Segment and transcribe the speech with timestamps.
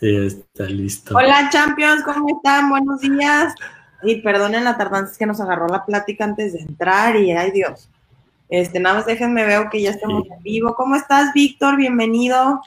[0.00, 1.16] ya está listo.
[1.16, 2.70] Hola, Champions, ¿cómo están?
[2.70, 3.54] Buenos días.
[4.02, 7.50] Y perdonen la tardanza, es que nos agarró la plática antes de entrar y ay
[7.50, 7.90] Dios.
[8.48, 10.74] Este, nada más déjenme veo que ya estamos en vivo.
[10.74, 11.76] ¿Cómo estás, Víctor?
[11.76, 12.60] Bienvenido.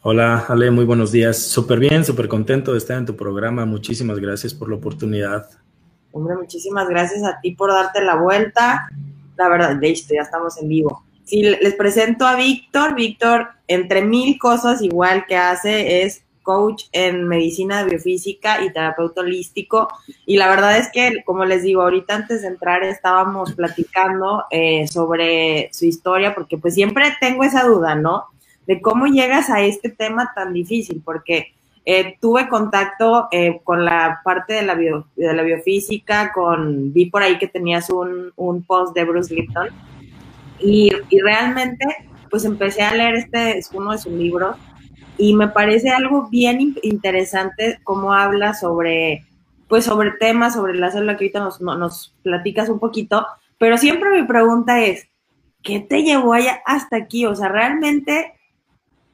[0.00, 1.38] Hola, Ale, muy buenos días.
[1.38, 3.66] Súper bien, súper contento de estar en tu programa.
[3.66, 5.48] Muchísimas gracias por la oportunidad.
[6.12, 8.88] Hombre, muchísimas gracias a ti por darte la vuelta.
[9.36, 11.04] La verdad, listo, ya estamos en vivo.
[11.24, 12.94] Sí, les presento a Víctor.
[12.94, 19.88] Víctor, entre mil cosas igual que hace, es coach en medicina biofísica y terapeuta holístico.
[20.26, 24.86] Y la verdad es que, como les digo, ahorita antes de entrar estábamos platicando eh,
[24.88, 28.24] sobre su historia, porque pues siempre tengo esa duda, ¿no?
[28.66, 34.20] De cómo llegas a este tema tan difícil, porque eh, tuve contacto eh, con la
[34.24, 38.94] parte de la, de la biofísica, con, vi por ahí que tenías un, un post
[38.94, 39.68] de Bruce Lipton
[40.62, 40.90] y,
[41.22, 41.84] realmente
[42.30, 44.56] pues empecé a leer este, es uno de sus libros
[45.18, 49.26] y me parece algo bien interesante cómo habla sobre,
[49.68, 53.26] pues sobre temas, sobre la célula que ahorita nos, nos platicas un poquito,
[53.58, 55.08] pero siempre mi pregunta es,
[55.62, 57.26] ¿qué te llevó allá hasta aquí?
[57.26, 58.32] O sea, realmente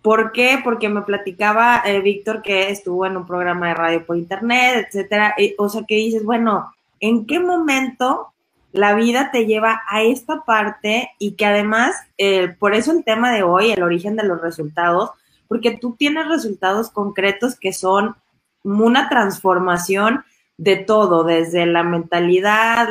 [0.02, 0.58] ¿Por qué?
[0.62, 5.34] Porque me platicaba eh, Víctor que estuvo en un programa de radio por internet, etcétera.
[5.58, 8.32] o sea, que dices, bueno, ¿en qué momento
[8.72, 13.32] la vida te lleva a esta parte y que además, eh, por eso el tema
[13.32, 15.10] de hoy, el origen de los resultados,
[15.48, 18.16] porque tú tienes resultados concretos que son
[18.62, 20.24] una transformación
[20.58, 22.88] de todo, desde la mentalidad,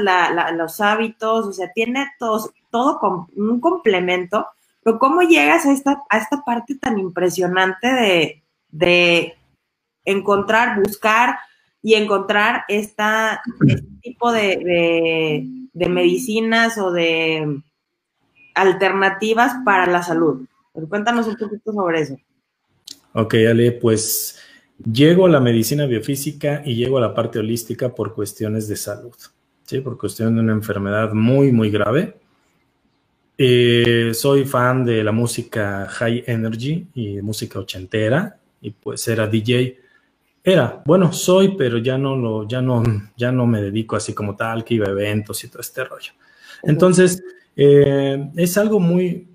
[0.53, 2.51] los hábitos, o sea, tiene todo,
[3.35, 4.47] un complemento
[4.87, 8.41] pero ¿cómo llegas a esta, a esta parte tan impresionante
[8.71, 9.35] de,
[10.05, 11.37] encontrar, buscar
[11.87, 17.61] y encontrar esta, este tipo de, medicinas o de
[18.55, 20.45] alternativas para la salud?
[20.89, 22.17] cuéntanos un poquito sobre eso.
[23.13, 24.37] Ok, Ale, pues
[24.91, 29.15] llego a la medicina biofísica y llego a la parte holística por cuestiones de salud,
[29.63, 29.79] ¿sí?
[29.79, 32.15] Por cuestión de una enfermedad muy, muy grave
[33.39, 39.79] eh, soy fan de la música high energy y música ochentera y pues era DJ.
[40.47, 42.81] Era, bueno, soy, pero ya no lo, ya no,
[43.17, 46.13] ya no me dedico así como tal, que iba a eventos y todo este rollo.
[46.63, 47.21] Entonces,
[47.53, 49.27] eh, es algo muy,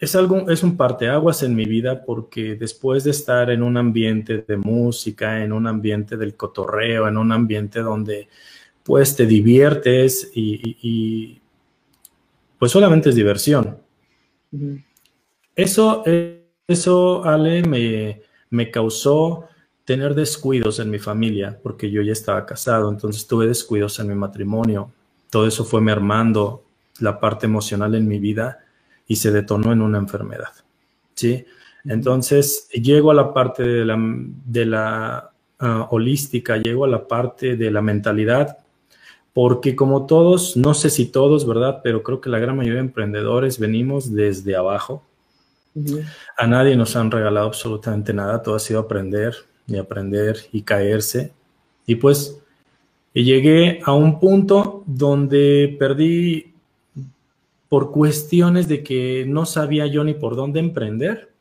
[0.00, 4.38] es algo, es un parteaguas en mi vida porque después de estar en un ambiente
[4.38, 8.28] de música, en un ambiente del cotorreo, en un ambiente donde
[8.82, 11.40] pues te diviertes y
[12.58, 13.78] pues solamente es diversión.
[15.54, 16.02] Eso,
[16.66, 19.44] eso, Ale, me, me causó
[19.86, 24.14] tener descuidos en mi familia, porque yo ya estaba casado, entonces tuve descuidos en mi
[24.16, 24.90] matrimonio.
[25.30, 26.64] Todo eso fue mermando
[26.98, 28.58] la parte emocional en mi vida
[29.06, 30.52] y se detonó en una enfermedad.
[31.14, 31.46] ¿sí?
[31.84, 35.30] Entonces, llego a la parte de la, de la
[35.60, 38.58] ah, holística, llego a la parte de la mentalidad
[39.32, 41.80] porque como todos, no sé si todos, ¿verdad?
[41.84, 45.04] Pero creo que la gran mayoría de emprendedores venimos desde abajo.
[46.38, 49.36] A nadie nos han regalado absolutamente nada, todo ha sido aprender
[49.66, 51.32] y aprender y caerse.
[51.86, 52.38] Y pues
[53.16, 56.52] y llegué a un punto donde perdí
[57.66, 61.32] por cuestiones de que no sabía yo ni por dónde emprender.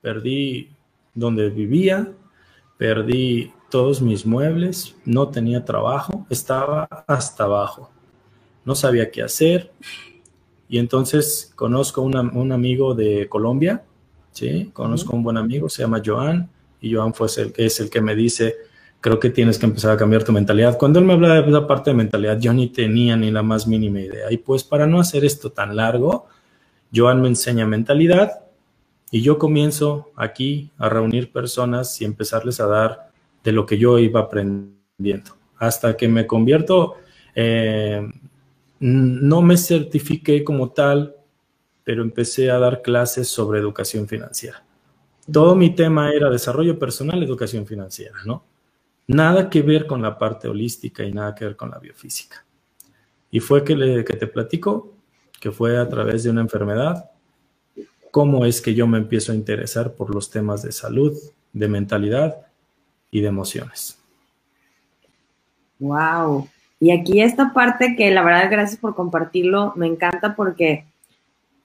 [0.00, 0.70] Perdí
[1.12, 2.10] donde vivía,
[2.78, 7.90] perdí todos mis muebles, no tenía trabajo, estaba hasta abajo,
[8.64, 9.70] no sabía qué hacer.
[10.66, 13.84] Y entonces conozco un amigo de Colombia,
[14.32, 14.70] ¿sí?
[14.72, 16.48] Conozco un buen amigo, se llama Joan,
[16.84, 18.56] y Joan fue el, es el que me dice,
[19.00, 20.76] creo que tienes que empezar a cambiar tu mentalidad.
[20.76, 23.66] Cuando él me habla de esa parte de mentalidad, yo ni tenía ni la más
[23.66, 24.30] mínima idea.
[24.30, 26.26] Y pues para no hacer esto tan largo,
[26.94, 28.44] Joan me enseña mentalidad
[29.10, 33.10] y yo comienzo aquí a reunir personas y empezarles a dar
[33.42, 35.36] de lo que yo iba aprendiendo.
[35.56, 36.96] Hasta que me convierto,
[37.34, 38.06] eh,
[38.80, 41.16] no me certifiqué como tal,
[41.82, 44.64] pero empecé a dar clases sobre educación financiera.
[45.32, 48.44] Todo mi tema era desarrollo personal, educación financiera, ¿no?
[49.06, 52.44] Nada que ver con la parte holística y nada que ver con la biofísica.
[53.30, 54.94] Y fue que, le, que te platico
[55.44, 57.10] que fue a través de una enfermedad,
[58.10, 61.12] cómo es que yo me empiezo a interesar por los temas de salud,
[61.52, 62.46] de mentalidad
[63.10, 63.98] y de emociones.
[65.78, 66.48] Wow.
[66.80, 70.86] Y aquí esta parte que la verdad gracias por compartirlo, me encanta porque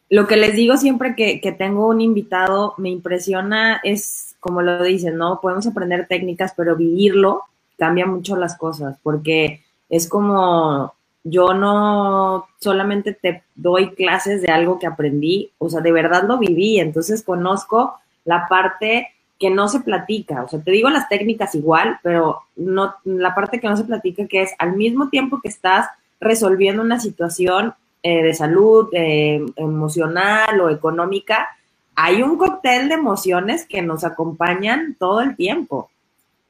[0.09, 5.17] lo que les digo siempre que, tengo un invitado me impresiona es, como lo dicen,
[5.17, 5.39] ¿no?
[5.39, 7.43] Podemos aprender técnicas, pero vivirlo
[7.77, 14.79] cambia mucho las cosas porque es como yo no solamente te doy clases de algo
[14.79, 17.95] que aprendí, o sea, de verdad lo viví, entonces conozco
[18.25, 22.95] la parte que no se platica, o sea, te digo las técnicas igual, pero no
[23.05, 25.87] la parte que no se platica que es al mismo tiempo que estás
[26.19, 31.49] resolviendo una situación eh, de salud eh, emocional o económica,
[31.95, 35.89] hay un cóctel de emociones que nos acompañan todo el tiempo.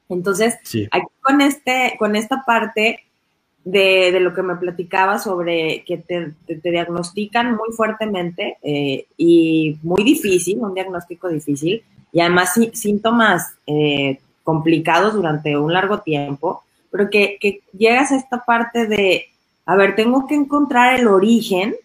[0.09, 0.59] Entonces,
[0.91, 2.99] aquí con, este, con esta parte
[3.63, 10.59] de, lo que me platicaba sobre que te, diagnostican muy fuertemente eh, y muy difícil,
[10.59, 13.55] un diagnóstico difícil, y además síntomas
[14.43, 19.29] complicados durante un largo tiempo, pero que, que llegas a esta parte de
[19.69, 21.75] a ver, tengo que encontrar el origen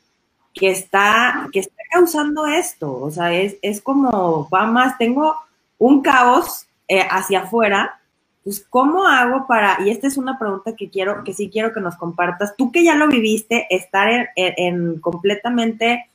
[0.54, 2.98] que está, que está causando esto.
[2.98, 5.36] O sea, es, es como, va más, tengo
[5.76, 8.00] un caos eh, hacia afuera.
[8.42, 11.82] Pues, ¿cómo hago para, y esta es una pregunta que quiero, que sí quiero que
[11.82, 16.08] nos compartas, tú que ya lo viviste, estar en, en completamente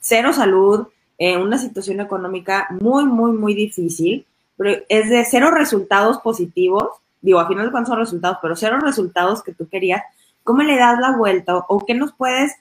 [0.00, 4.26] cero salud, en una situación económica muy, muy, muy difícil,
[4.58, 6.90] pero es de cero resultados positivos,
[7.22, 10.02] digo, a final de cuentas son resultados, pero cero resultados que tú querías,
[10.44, 12.52] ¿Cómo le das la vuelta o qué nos puedes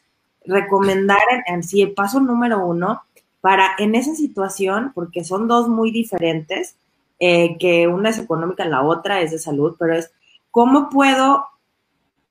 [0.45, 3.01] recomendar en, sí el paso número uno
[3.41, 6.75] para en esa situación, porque son dos muy diferentes,
[7.19, 10.11] eh, que una es económica, la otra es de salud, pero es
[10.51, 11.45] cómo puedo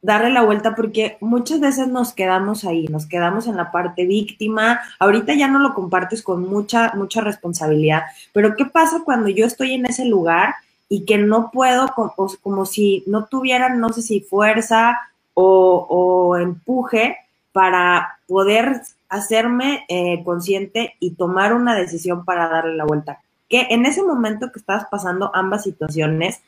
[0.03, 4.81] darle la vuelta porque muchas veces nos quedamos ahí, nos quedamos en la parte víctima.
[4.99, 9.75] Ahorita ya no lo compartes con mucha mucha responsabilidad, pero ¿qué pasa cuando yo estoy
[9.75, 10.55] en ese lugar
[10.89, 14.99] y que no puedo como, como si no tuviera no sé si fuerza
[15.35, 17.17] o, empuje
[17.53, 23.21] para poder hacerme eh, consciente y tomar una decisión para darle la vuelta.
[23.49, 26.41] Que en ese momento que estabas pasando ambas situaciones,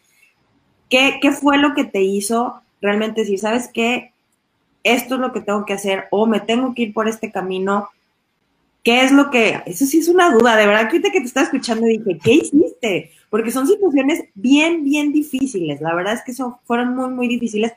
[0.89, 4.13] ¿qué, ¿qué, fue lo que te hizo realmente decir, sabes qué,
[4.85, 7.89] esto es lo que tengo que hacer o me tengo que ir por este camino?
[8.85, 11.27] ¿Qué es lo que, eso sí es una duda, de verdad que ahorita que te
[11.27, 13.13] estaba escuchando dije, ¿qué hiciste?
[13.31, 17.73] Porque son situaciones bien, bien difíciles, la verdad es que son, fueron muy, muy difíciles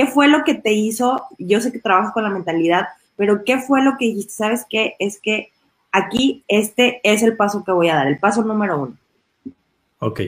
[0.00, 1.26] ¿Qué fue lo que te hizo?
[1.38, 2.86] Yo sé que trabajas con la mentalidad,
[3.16, 4.32] pero ¿qué fue lo que dijiste?
[4.32, 4.94] ¿Sabes qué?
[4.98, 5.52] Es que
[5.92, 8.96] aquí este es el paso que voy a dar, el paso número uno.
[9.98, 10.22] Ok.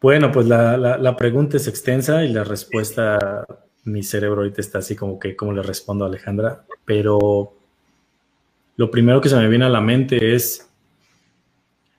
[0.00, 3.46] Bueno, pues la, pregunta es extensa y la respuesta,
[3.84, 6.64] mi cerebro ahorita está así como que, ¿cómo le respondo a Alejandra?
[6.84, 7.52] Pero
[8.78, 10.68] lo primero que se me viene a la mente es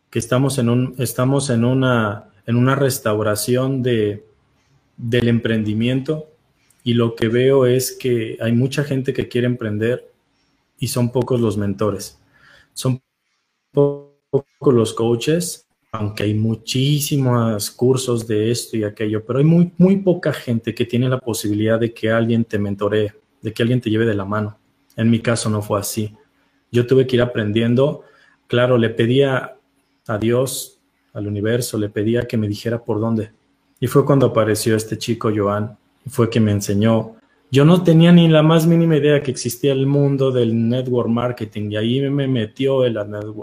[0.09, 4.32] que estamos en, un, estamos en, una, en una restauración de,
[4.97, 6.27] del emprendimiento
[6.83, 10.11] y lo que veo es que hay mucha gente que quiere emprender
[10.79, 12.19] y son pocos los mentores.
[12.73, 13.01] Son
[13.71, 19.97] pocos los coaches, aunque hay muchísimos cursos de esto y aquello, pero hay muy, muy
[19.97, 23.89] poca gente que tiene la posibilidad de que alguien te mentoree, de que alguien te
[23.89, 24.57] lleve de la mano.
[24.95, 26.13] En mi caso no fue así.
[26.71, 28.03] Yo tuve que ir aprendiendo.
[28.47, 29.55] Claro, le pedía
[30.07, 30.79] a Dios,
[31.13, 33.31] al universo, le pedía que me dijera por dónde,
[33.83, 37.17] y fue cuando apareció este chico Joan, fue que me enseñó.
[37.51, 41.69] Yo no tenía ni la más mínima idea que existía el mundo del network marketing
[41.69, 42.97] y ahí me metió el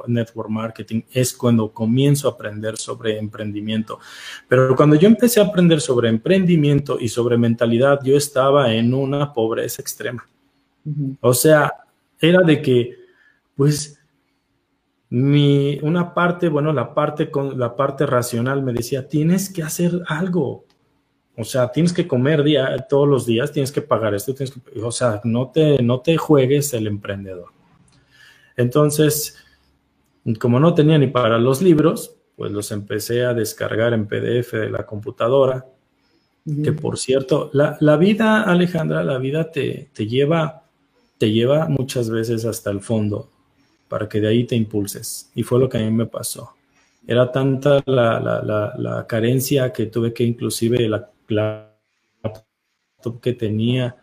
[0.06, 1.02] network marketing.
[1.12, 3.99] Es cuando comienzo a aprender sobre emprendimiento.
[4.49, 9.35] Pero cuando yo empecé a aprender sobre emprendimiento y sobre mentalidad, yo estaba en una
[9.35, 10.26] pobreza extrema.
[11.20, 11.70] O sea,
[12.18, 12.97] era de que,
[13.54, 14.00] pues,
[15.11, 20.02] mi, una parte, bueno, la parte, con, la parte racional me decía, tienes que hacer
[20.07, 20.64] algo.
[21.37, 24.81] O sea, tienes que comer día, todos los días, tienes que pagar esto, tienes que,
[24.81, 27.49] o sea, no te, no te juegues el emprendedor.
[28.57, 29.37] Entonces,
[30.38, 34.71] como no tenía ni para los libros, pues los empecé a descargar en PDF de
[34.71, 35.67] la computadora.
[36.64, 40.64] Que por cierto, la, la, vida, Alejandra, la vida te, te, lleva,
[41.19, 43.29] te lleva muchas veces hasta el fondo
[43.90, 45.32] para que de ahí te impulses.
[45.35, 46.54] Y fue lo que a mí me pasó.
[47.04, 51.11] Era tanta la, carencia que tuve que inclusive la,
[53.20, 53.97] que tenía,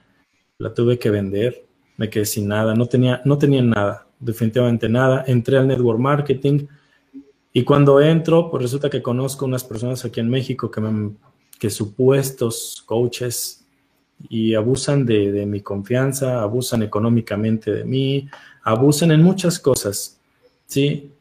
[0.57, 1.65] la tuve que vender,
[1.95, 5.23] me quedé sin nada, no tenía, no nada, definitivamente nada.
[5.25, 6.67] Entré al network marketing
[7.53, 11.15] y cuando entro, pues resulta que conozco unas personas aquí en México que, me,
[11.57, 13.56] que supuestos coaches
[14.29, 18.27] y abusan de, de, mi confianza, abusan económicamente de mí,
[18.63, 20.19] abusan en muchas cosas,
[20.65, 21.11] ¿sí?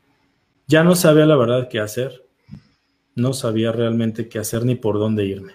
[0.67, 2.25] Ya no sabía la verdad qué hacer,
[3.15, 5.55] no sabía realmente qué hacer ni por dónde irme.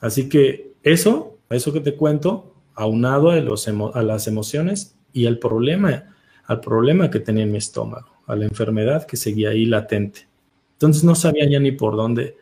[0.00, 5.38] Así que eso, eso que te cuento, aunado a, los a las emociones y al
[5.38, 10.26] problema, al problema que tenía en mi estómago, a la enfermedad que seguía ahí latente.
[10.72, 12.36] Entonces no sabía ya ni por dónde.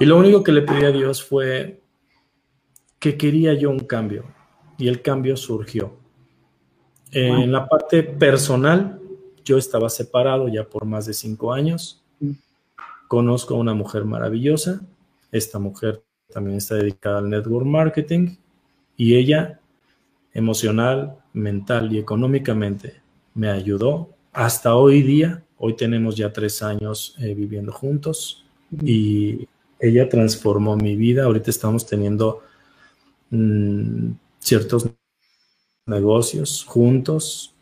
[0.00, 1.81] Y lo único que le pedí a Dios fue
[3.02, 4.22] que quería yo un cambio
[4.78, 5.96] y el cambio surgió.
[7.10, 9.00] En la parte personal,
[9.44, 12.00] yo estaba separado ya por más de cinco años.
[12.20, 12.30] Mm.
[13.08, 14.82] Conozco a una mujer maravillosa.
[15.32, 16.00] Esta mujer
[16.32, 18.36] también está dedicada al network marketing
[18.96, 19.58] y ella
[20.32, 23.02] emocional, mental y económicamente
[23.34, 25.42] me ayudó hasta hoy día.
[25.58, 28.44] Hoy tenemos ya tres años eh, viviendo juntos
[28.80, 29.48] y
[29.80, 31.24] ella transformó mi vida.
[31.24, 32.42] Ahorita estamos teniendo
[33.32, 34.88] mm, ciertos
[35.86, 37.54] negocios juntos.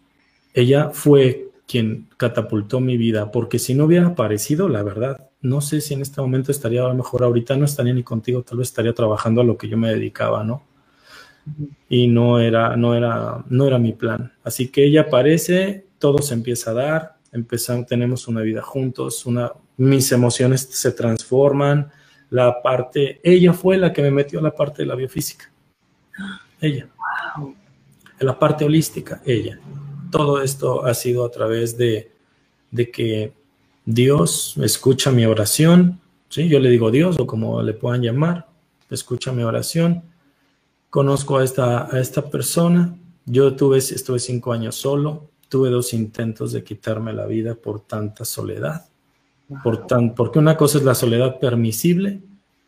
[0.53, 5.81] Ella fue quien catapultó mi vida, porque si no hubiera aparecido, la verdad, no sé
[5.81, 8.69] si en este momento estaría, a lo mejor ahorita no estaría ni contigo, tal vez
[8.69, 10.65] estaría trabajando a lo que yo me dedicaba, ¿no?
[11.89, 14.33] Y no era, no era, no era mi plan.
[14.45, 19.53] Así que ella aparece, todo se empieza a dar, empezamos, tenemos una vida juntos, una,
[19.77, 21.91] mis emociones se transforman,
[22.31, 25.51] la parte, ella fue la que me metió a la parte de la biofísica.
[26.61, 26.89] Ella.
[28.19, 29.59] En la parte holística, ella.
[30.11, 32.13] Todo esto ha sido a través de,
[32.71, 33.33] de que
[33.85, 36.49] Dios escucha mi oración, ¿sí?
[36.49, 38.49] Yo le digo Dios o como le puedan llamar,
[38.91, 40.03] escucha mi oración.
[40.91, 42.97] Conozco a esta, a esta persona.
[43.27, 48.25] Yo tuve, estuve cinco años solo, tuve dos intentos de quitarme la vida por tanta
[48.25, 48.87] soledad.
[49.65, 52.21] Por tan, porque una cosa es la soledad permisible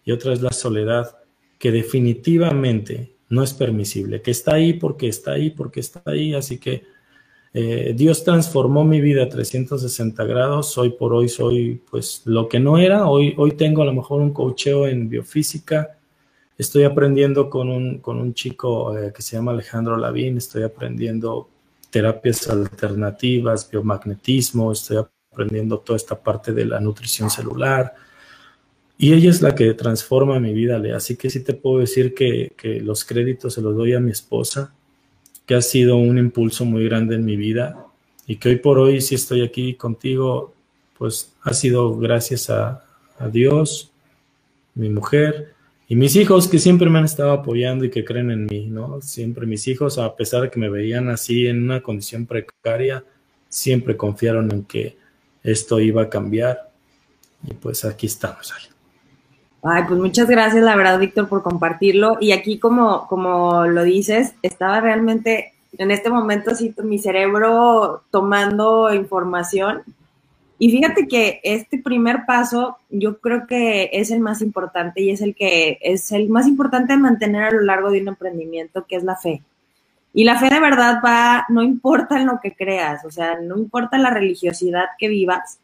[0.04, 1.16] y otra es la soledad
[1.59, 6.35] que definitivamente no es permisible, que está ahí porque está ahí, porque está ahí.
[6.35, 6.85] Así que
[7.55, 10.77] eh, Dios transformó mi vida a 360 grados.
[10.77, 13.07] Hoy por hoy soy pues lo que no era.
[13.09, 15.99] Hoy, hoy tengo a lo mejor un cocheo en biofísica.
[16.59, 20.37] Estoy aprendiendo con un, con un chico eh, que se llama Alejandro Lavín.
[20.37, 21.49] Estoy aprendiendo
[21.89, 24.73] terapias alternativas, biomagnetismo.
[24.73, 24.99] Estoy
[25.33, 27.95] aprendiendo toda esta parte de la nutrición celular.
[28.99, 32.53] Y ella es la que transforma mi vida, Así que sí te puedo decir que,
[32.85, 34.73] los créditos se los doy a mi esposa
[35.47, 37.87] que ha sido un impulso muy grande en mi vida
[38.27, 40.55] y que hoy por hoy si estoy aquí contigo,
[40.97, 42.85] pues ha sido gracias a,
[43.33, 43.93] Dios,
[44.75, 45.55] mi mujer
[45.87, 49.01] y mis hijos que siempre me han estado apoyando y que creen en mí, ¿no?
[49.01, 53.05] Siempre mis hijos, a pesar de que me veían así en una condición precaria,
[53.49, 54.97] siempre confiaron en que
[55.45, 56.71] esto iba a cambiar
[57.47, 58.53] y pues aquí estamos.
[59.64, 62.16] Ay, pues muchas gracias, la verdad, Víctor, por compartirlo.
[62.21, 68.92] Y aquí, como, como lo dices, estaba realmente en este momento así mi cerebro tomando
[68.92, 69.83] información.
[70.59, 75.21] Y fíjate que este primer paso yo creo que es el más importante y es
[75.21, 78.97] el que es el más importante de mantener a lo largo de un emprendimiento, que
[78.97, 79.42] es la fe.
[80.14, 83.57] Y la fe de verdad va, no importa en lo que creas, o sea, no
[83.57, 85.59] importa la religiosidad que vivas,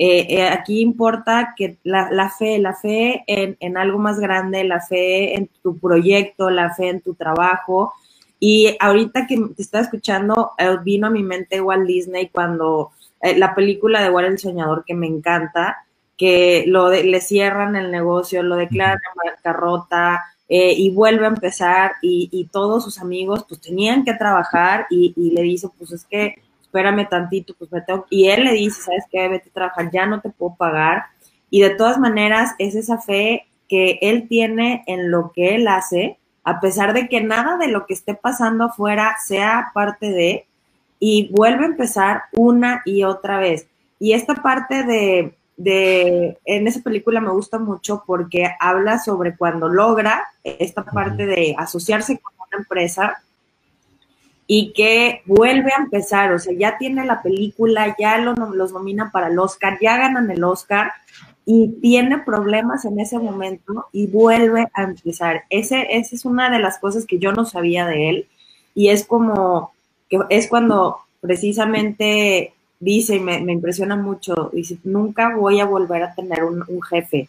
[0.00, 5.36] eh, eh, aquí importa que la, fe, la fe en, algo más grande, la fe
[5.36, 7.92] en tu proyecto, la fe en tu trabajo.
[8.38, 13.52] Y ahorita que te estaba escuchando, eh, vino a mi mente Walt Disney cuando la
[13.56, 15.78] película de Walt el Soñador, que me encanta,
[16.16, 22.48] que lo le cierran el negocio, lo declaran en bancarrota y vuelve a empezar y,
[22.52, 26.36] todos sus amigos pues tenían que trabajar y, y le dice, pues es que
[26.68, 29.26] espérame tantito, pues me tengo, y él le dice, ¿sabes qué?
[29.28, 31.04] Vete a trabajar, ya no te puedo pagar.
[31.50, 36.18] Y de todas maneras, es esa fe que él tiene en lo que él hace,
[36.44, 40.46] a pesar de que nada de lo que esté pasando afuera sea parte de,
[41.00, 43.66] y vuelve a empezar una y otra vez.
[43.98, 49.68] Y esta parte de, de, en esa película me gusta mucho porque habla sobre cuando
[49.68, 53.22] logra esta parte de asociarse con una empresa
[54.50, 59.10] y que vuelve a empezar, o sea, ya tiene la película, ya lo, los nominan
[59.10, 60.90] para el Oscar, ya ganan el Oscar
[61.44, 65.44] y tiene problemas en ese momento y vuelve a empezar.
[65.50, 68.28] Ese, esa es una de las cosas que yo no sabía de él
[68.74, 69.72] y es como,
[70.08, 76.14] que es cuando precisamente dice, y me, impresiona mucho, dice, nunca voy a volver a
[76.14, 77.28] tener un, jefe,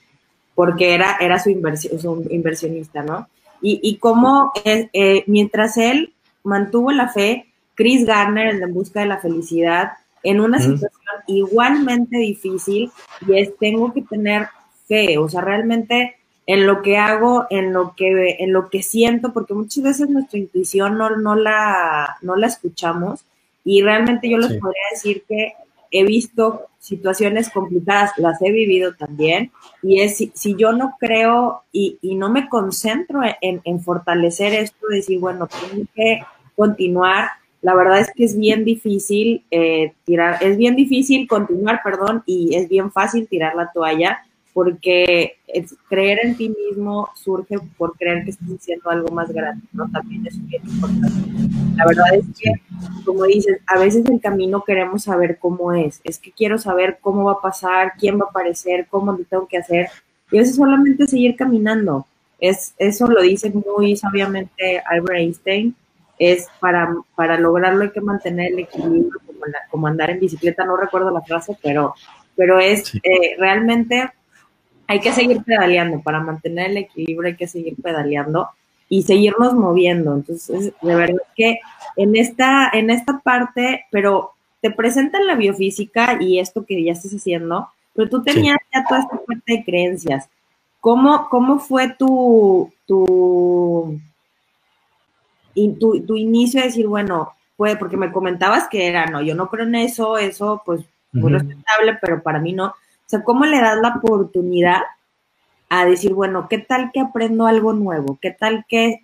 [0.55, 3.27] porque era, era su, inversión, su inversionista, ¿no?
[3.61, 9.01] Y, y cómo eh, mientras él mantuvo la fe, Chris Garner, el de En Busca
[9.01, 9.93] de la Felicidad,
[10.23, 12.91] en una situación igualmente difícil
[13.25, 14.49] y es tengo que tener
[14.87, 19.31] fe, o sea, realmente en lo que hago, en lo que, en lo que siento,
[19.33, 23.23] porque muchas veces nuestra intuición no, no, la, no la escuchamos
[23.63, 25.53] y realmente yo les podría decir que
[25.91, 29.51] he visto situaciones complicadas, las he vivido también,
[29.83, 35.19] y es si, yo no creo y, no me concentro en, en fortalecer esto, decir,
[35.19, 36.21] bueno, tengo que
[36.55, 37.29] continuar.
[37.61, 42.55] La verdad es que es bien difícil eh, tirar, es bien difícil continuar, perdón, y
[42.55, 44.23] es bien fácil tirar la toalla
[44.59, 45.37] porque
[45.87, 49.89] creer en ti mismo surge por creer que estás haciendo algo más grande, ¿no?
[49.89, 51.29] También es bien importante.
[51.77, 52.51] La verdad es que,
[53.05, 57.23] como dices, a veces el camino queremos saber cómo es, es que quiero saber cómo
[57.23, 59.87] va a pasar, quién va a aparecer, cómo lo tengo que hacer,
[60.29, 62.05] y a veces solamente seguir caminando.
[62.37, 65.73] Es, eso lo dice muy sabiamente Albert Einstein,
[66.17, 69.39] es para, para lograrlo hay que mantener el equilibrio, como,
[69.71, 71.95] como andar en bicicleta, no recuerdo la frase, pero,
[72.35, 74.11] pero es eh, realmente
[74.89, 78.49] hay que seguir pedaleando, para mantener el equilibrio hay que seguir pedaleando
[78.89, 80.15] y seguirnos moviendo.
[80.15, 81.59] Entonces, de verdad que
[81.95, 84.31] en esta, en esta parte, pero
[84.61, 89.01] te presentan la biofísica y esto que ya estás haciendo, pero tú tenías ya toda
[89.01, 90.27] esta parte de creencias.
[90.79, 93.99] ¿Cómo, cómo fue tu, tu,
[95.53, 99.49] tu, tu inicio de decir, bueno, puede, porque me comentabas que era, no, yo no
[99.49, 100.81] creo en eso, eso pues
[101.11, 102.73] muy respetable, pero para mí no.
[103.09, 104.81] O sea, ¿cómo le das la oportunidad
[105.67, 108.19] a decir, bueno, ¿qué tal que aprendo algo nuevo?
[108.21, 109.01] ¿Qué tal que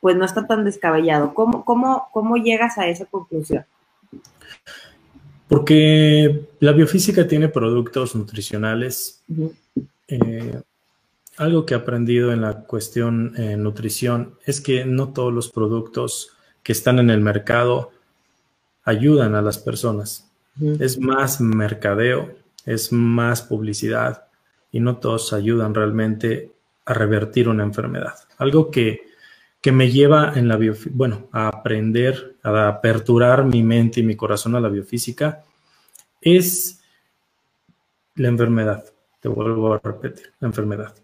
[0.00, 1.34] pues no está tan descabellado?
[1.34, 3.64] ¿Cómo, cómo, cómo llegas a esa conclusión?
[5.46, 9.22] Porque la biofísica tiene productos nutricionales.
[10.08, 10.60] Eh,
[11.36, 16.32] algo que he aprendido en la cuestión eh, nutrición es que no todos los productos
[16.64, 17.92] que están en el mercado
[18.82, 20.28] ayudan a las personas.
[20.80, 24.26] Es más mercadeo es más publicidad
[24.70, 26.52] y no todos ayudan realmente
[26.84, 28.14] a revertir una enfermedad.
[28.38, 29.02] Algo que,
[29.72, 30.58] me lleva en la
[30.90, 35.42] bueno, a aprender, a aperturar mi mente y mi corazón a la biofísica
[36.20, 36.82] es
[38.16, 38.84] la enfermedad.
[39.20, 40.94] Te vuelvo a repetir, la enfermedad.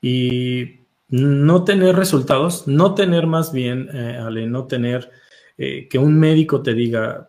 [0.00, 5.10] Y no tener resultados, no tener más bien, eh, Ale, no tener
[5.58, 7.28] eh, que un médico te diga,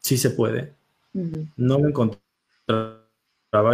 [0.00, 0.74] sí se puede.
[1.56, 1.92] No lo
[2.66, 3.06] encontré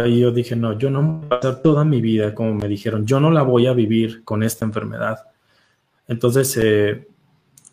[0.07, 3.05] y yo dije, no, yo no voy a pasar toda mi vida, como me dijeron,
[3.05, 5.17] yo no la voy a vivir con esta enfermedad.
[6.07, 7.07] Entonces, eh,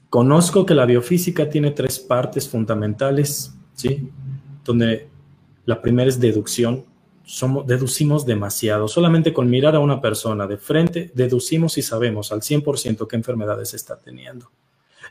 [0.09, 4.11] conozco que la biofísica tiene tres partes fundamentales, ¿sí?
[4.65, 5.09] Donde
[5.67, 6.85] la primera es deducción.
[7.25, 8.89] Somos, deducimos demasiado.
[8.89, 13.75] Solamente con mirar a una persona de frente, deducimos y sabemos al 100% qué enfermedades
[13.75, 14.51] está teniendo.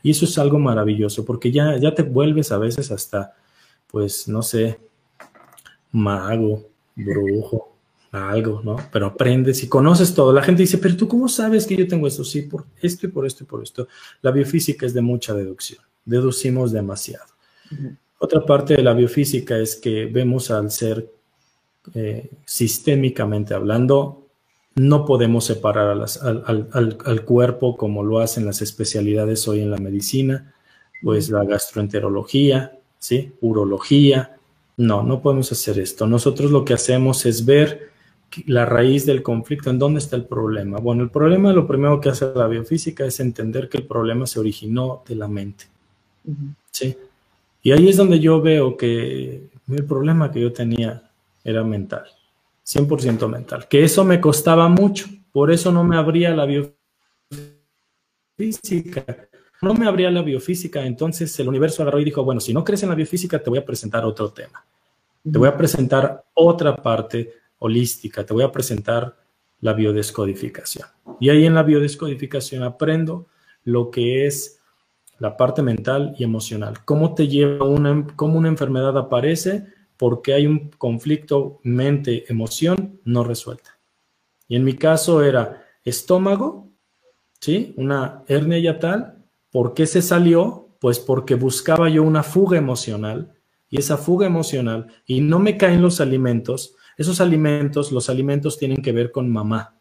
[0.04, 3.36] Y eso es algo maravilloso, porque ya, ya te vuelves a veces hasta,
[3.88, 4.80] pues, no sé,
[5.92, 7.76] mago, brujo,
[8.12, 8.78] algo, ¿no?
[8.92, 10.34] Pero aprendes y conoces todo.
[10.34, 12.24] La gente dice, pero tú cómo sabes que yo tengo esto?
[12.24, 13.88] Sí, por esto y por esto y por esto.
[14.22, 15.82] La biofísica es de mucha deducción.
[16.06, 17.26] Deducimos demasiado.
[18.18, 21.10] Otra parte de la biofísica es que vemos al ser
[21.94, 24.28] eh, sistémicamente hablando,
[24.76, 30.54] no podemos separar al, cuerpo como lo hacen las especialidades hoy en la medicina,
[31.02, 33.34] pues la gastroenterología, ¿sí?
[33.42, 34.39] urología,
[34.80, 36.08] no, no podemos hacer esto.
[36.08, 37.90] Nosotros lo que hacemos es ver
[38.46, 40.78] la raíz del conflicto, en dónde está el problema.
[40.78, 44.40] Bueno, el problema, lo primero que hace la biofísica es entender que el problema se
[44.40, 45.66] originó de la mente.
[46.72, 46.96] Sí.
[47.62, 51.12] Y ahí es donde yo veo que el problema que yo tenía
[51.44, 52.06] era mental,
[52.66, 56.46] 100% mental, que eso me costaba mucho, por eso no me abría la
[58.38, 59.29] biofísica.
[59.62, 62.84] No me abría la biofísica, entonces el universo agarró y dijo, bueno, si no crees
[62.84, 64.66] en la biofísica, te voy a presentar otro tema.
[65.24, 69.18] Te voy a presentar otra parte holística, te voy a presentar
[69.62, 70.88] la biodescodificación.
[71.20, 73.28] Y ahí en la biodescodificación aprendo
[73.66, 74.60] lo que es
[75.20, 76.86] la parte mental y emocional.
[76.86, 79.68] Cómo te lleva una, cómo una enfermedad aparece
[79.98, 83.78] porque hay un conflicto mente-emoción no resuelta.
[84.48, 86.70] Y en mi caso era estómago,
[87.40, 87.74] ¿sí?
[87.76, 89.19] Una hernia yatal.
[89.52, 90.70] ¿Por qué se salió?
[90.80, 93.34] Pues porque buscaba yo una fuga emocional
[93.70, 98.82] y esa fuga emocional y no me caen los alimentos, esos alimentos, los alimentos tienen
[98.82, 99.76] que ver con mamá.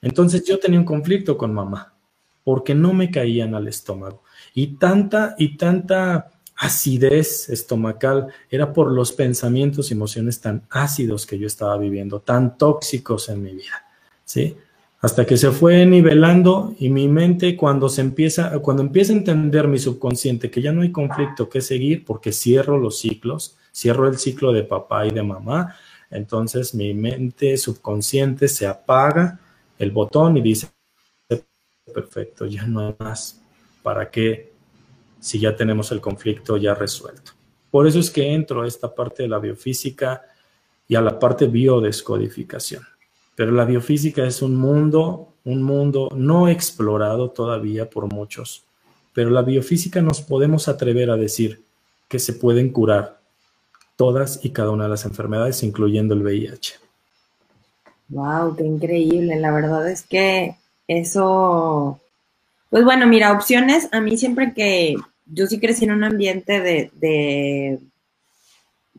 [0.00, 1.94] Entonces yo tenía un conflicto con mamá
[2.44, 4.22] porque no me caían al estómago.
[4.54, 11.38] Y tanta y tanta acidez estomacal era por los pensamientos y emociones tan ácidos que
[11.38, 13.86] yo estaba viviendo, tan tóxicos en mi vida.
[14.24, 14.56] ¿Sí?
[15.02, 19.66] Hasta que se fue nivelando y mi mente cuando se empieza, cuando empieza a entender
[19.66, 24.16] mi subconsciente que ya no hay conflicto que seguir porque cierro los ciclos, cierro el
[24.16, 25.74] ciclo de papá y de mamá,
[26.08, 29.40] entonces mi mente subconsciente se apaga
[29.76, 30.68] el botón y dice,
[31.92, 33.42] perfecto, ya no hay más,
[33.82, 34.52] ¿para qué?
[35.18, 37.32] Si ya tenemos el conflicto ya resuelto.
[37.72, 40.22] Por eso es que entro a esta parte de la biofísica
[40.86, 42.84] y a la parte biodescodificación.
[43.34, 48.64] Pero la biofísica es un mundo, un mundo no explorado todavía por muchos.
[49.14, 51.62] Pero la biofísica nos podemos atrever a decir
[52.08, 53.20] que se pueden curar
[53.96, 56.74] todas y cada una de las enfermedades, incluyendo el VIH.
[58.08, 59.36] Wow, qué increíble.
[59.40, 61.98] La verdad es que eso,
[62.68, 66.90] pues bueno, mira, opciones, a mí siempre que yo sí crecí en un ambiente de,
[66.94, 67.78] de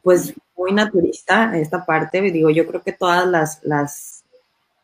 [0.01, 4.22] pues muy naturista, esta parte, digo, yo creo que todas las, las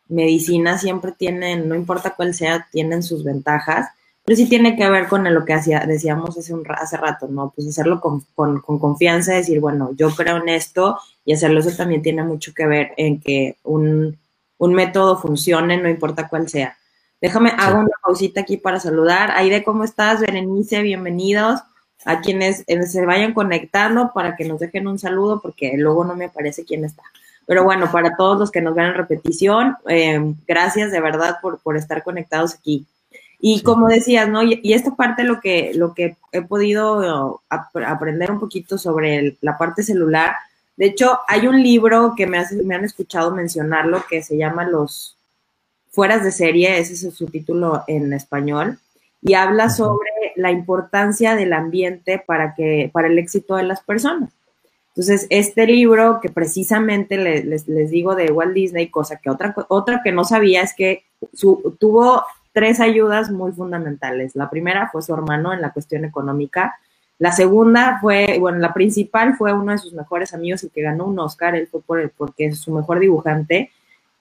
[0.09, 3.87] medicinas siempre tienen, no importa cuál sea, tienen sus ventajas,
[4.25, 7.51] pero sí tiene que ver con lo que hacía, decíamos hace, un, hace rato, ¿no?
[7.55, 11.71] Pues hacerlo con, con, con confianza, decir, bueno, yo creo en esto y hacerlo eso
[11.75, 14.17] también tiene mucho que ver en que un,
[14.59, 16.77] un método funcione, no importa cuál sea.
[17.21, 19.31] Déjame, hago una pausita aquí para saludar.
[19.31, 20.21] Aide, ¿cómo estás?
[20.21, 21.59] Berenice, bienvenidos.
[22.05, 26.15] A quienes eh, se vayan conectando para que nos dejen un saludo, porque luego no
[26.15, 27.03] me aparece quién está.
[27.49, 31.57] Pero bueno, para todos los que nos ven en repetición, eh, gracias de verdad por,
[31.61, 32.85] por, estar conectados aquí.
[33.39, 34.43] Y como decías, ¿no?
[34.43, 39.17] Y, y, esta parte lo que, lo que he podido ap aprender un poquito sobre
[39.17, 40.35] el, la parte celular.
[40.77, 44.63] De hecho, hay un libro que me, hace, me han escuchado mencionarlo que se llama
[44.65, 45.17] Los,
[45.89, 48.77] Fueras de serie, ese es su título en español,
[49.23, 54.29] y habla sobre la importancia del ambiente para, que, para el éxito de las personas.
[54.99, 60.01] Entonces, este libro que precisamente les, les, digo de Walt Disney, cosa que otra, otra
[60.03, 64.35] que no sabía es que su, tuvo tres ayudas muy fundamentales.
[64.35, 66.77] La primera fue su hermano en la cuestión económica.
[67.17, 71.05] La segunda fue, bueno, la principal fue uno de sus mejores amigos y que ganó
[71.05, 73.71] un Oscar, él fue por el, porque es su mejor dibujante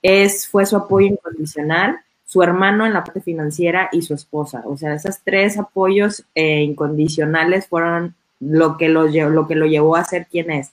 [0.01, 4.63] es, fue su apoyo incondicional, su hermano en la parte financiera y su esposa.
[4.65, 9.95] O sea, esos tres apoyos eh, incondicionales fueron lo que lo, lo que lo llevó
[9.95, 10.71] a ser quien es.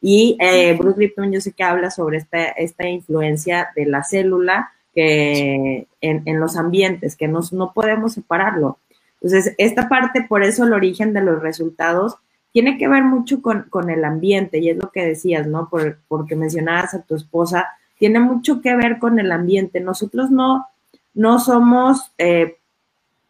[0.00, 4.70] Y eh, Bruce Lipton yo sé que habla sobre esta, esta influencia de la célula
[4.94, 8.78] que en, en los ambientes, que nos, no podemos separarlo.
[9.20, 12.16] Entonces, esta parte, por eso el origen de los resultados
[12.52, 15.68] tiene que ver mucho con, con el ambiente, y es lo que decías, ¿no?
[15.68, 17.66] Por, porque mencionabas a tu esposa,
[17.98, 19.80] tiene mucho que ver con el ambiente.
[19.80, 20.68] Nosotros no,
[21.14, 22.58] no somos eh,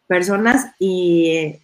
[0.05, 1.55] personas y,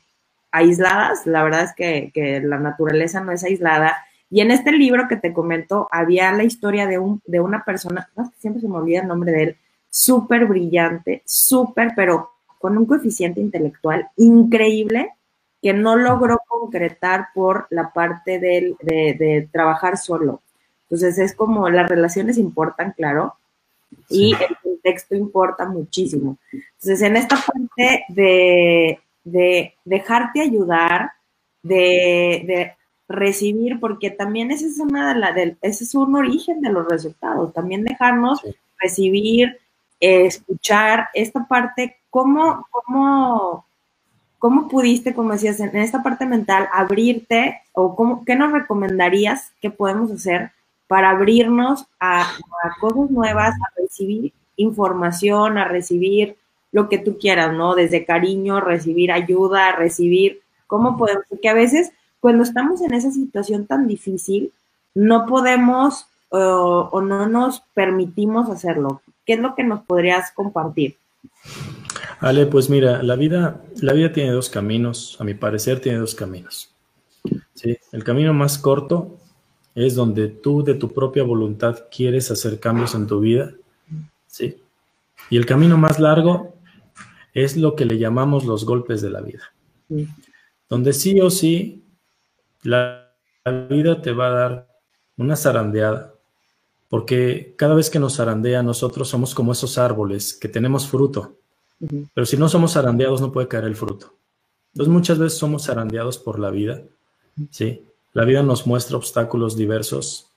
[0.52, 3.98] aisladas, la verdad es que, que, la naturaleza no es aislada.
[4.30, 8.10] Y en este libro que te comento, había la historia de, un, de una persona,
[8.40, 9.58] siempre se me olvida el nombre de él,
[9.90, 15.12] súper brillante, súper, pero con un coeficiente intelectual increíble
[15.62, 20.42] que no logró concretar por la parte de, de trabajar solo.
[20.84, 23.36] Entonces es como las relaciones importan, claro,
[24.10, 26.38] y el contexto importa muchísimo.
[26.52, 31.12] Entonces en esta parte de, de dejarte ayudar,
[31.64, 32.74] de, de,
[33.08, 36.88] recibir, porque también ese es, una de la, de, ese es un origen de los
[36.88, 38.56] resultados, también dejarnos sí.
[38.80, 39.58] recibir,
[40.00, 43.66] eh, escuchar esta parte, cómo, cómo,
[44.40, 49.70] cómo pudiste, como decías, en esta parte mental, abrirte o cómo, qué nos recomendarías que
[49.70, 50.52] podemos hacer
[50.88, 56.36] para abrirnos a, a, cosas nuevas, a recibir información, a recibir
[56.72, 57.76] lo que tú quieras, ¿no?
[57.76, 61.24] Desde cariño, recibir ayuda, recibir, ¿cómo podemos?
[61.30, 64.52] Porque a veces cuando estamos en esa situación tan difícil,
[64.94, 69.02] no podemos o no nos permitimos hacerlo.
[69.26, 70.96] ¿Qué es lo que nos podrías compartir?
[72.22, 76.16] Ale, pues mira, la vida, la vida tiene dos caminos, a mi parecer tiene dos
[76.16, 76.72] caminos.
[77.54, 77.78] ¿sí?
[77.92, 79.18] El camino más corto
[79.74, 83.52] es donde tú de tu propia voluntad quieres hacer cambios en tu vida,
[84.28, 84.58] ¿sí?
[85.30, 86.54] Y el camino más largo
[87.34, 89.54] es lo que le llamamos los golpes de la vida,
[90.70, 91.84] donde sí o sí
[92.64, 93.10] la,
[93.70, 94.68] vida te va a dar
[95.18, 96.14] una zarandeada,
[96.90, 101.38] porque cada vez que nos zarandea nosotros somos como esos árboles que tenemos fruto,
[102.14, 104.14] pero si no somos zarandeados no puede caer el fruto.
[104.74, 106.84] Entonces muchas veces somos zarandeados por la vida,
[107.50, 107.84] ¿sí?
[108.14, 110.28] La vida nos muestra obstáculos diversos.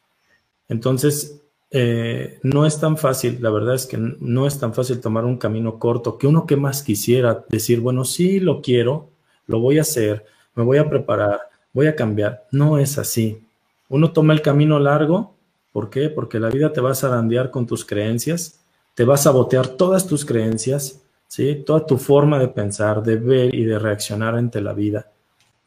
[0.69, 1.44] Entonces,
[1.75, 5.37] eh, no es tan fácil, la verdad es que no es tan fácil tomar un
[5.37, 9.11] camino corto, que uno que más quisiera decir, bueno, sí lo quiero,
[9.47, 11.41] lo voy a hacer, me voy a preparar,
[11.73, 12.45] voy a cambiar.
[12.51, 13.43] No es así.
[13.89, 15.35] Uno toma el camino largo,
[15.73, 16.09] ¿por qué?
[16.09, 18.61] Porque la vida te va a zarandear con tus creencias,
[18.95, 21.63] te va a sabotear todas tus creencias, ¿sí?
[21.67, 25.11] Toda tu forma de pensar, de ver y de reaccionar ante la vida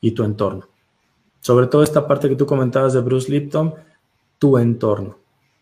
[0.02, 0.68] y tu entorno
[1.48, 3.74] sobre todo esta parte que tú comentabas de Bruce Lipton,
[4.38, 5.16] tu entorno.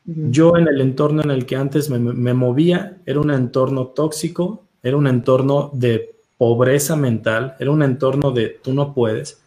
[0.08, 4.64] Yo en el entorno en el que antes me, me, movía era un entorno tóxico,
[4.84, 9.42] era un entorno de pobreza mental, era un entorno de tú no puedes,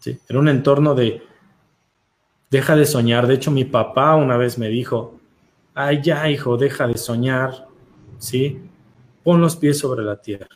[0.00, 0.18] ¿sí?
[0.28, 1.22] era un entorno de
[2.50, 3.26] deja de soñar.
[3.26, 5.18] De hecho, mi papá una vez me dijo,
[5.74, 7.66] ay ya hijo, deja de soñar,
[8.18, 8.58] ¿sí?
[9.22, 10.48] Pon los pies sobre la tierra.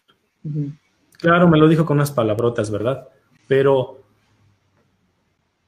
[0.45, 0.79] Uh -huh.
[1.19, 3.09] Claro, me lo dijo con unas palabrotas, ¿verdad?
[3.47, 4.00] Pero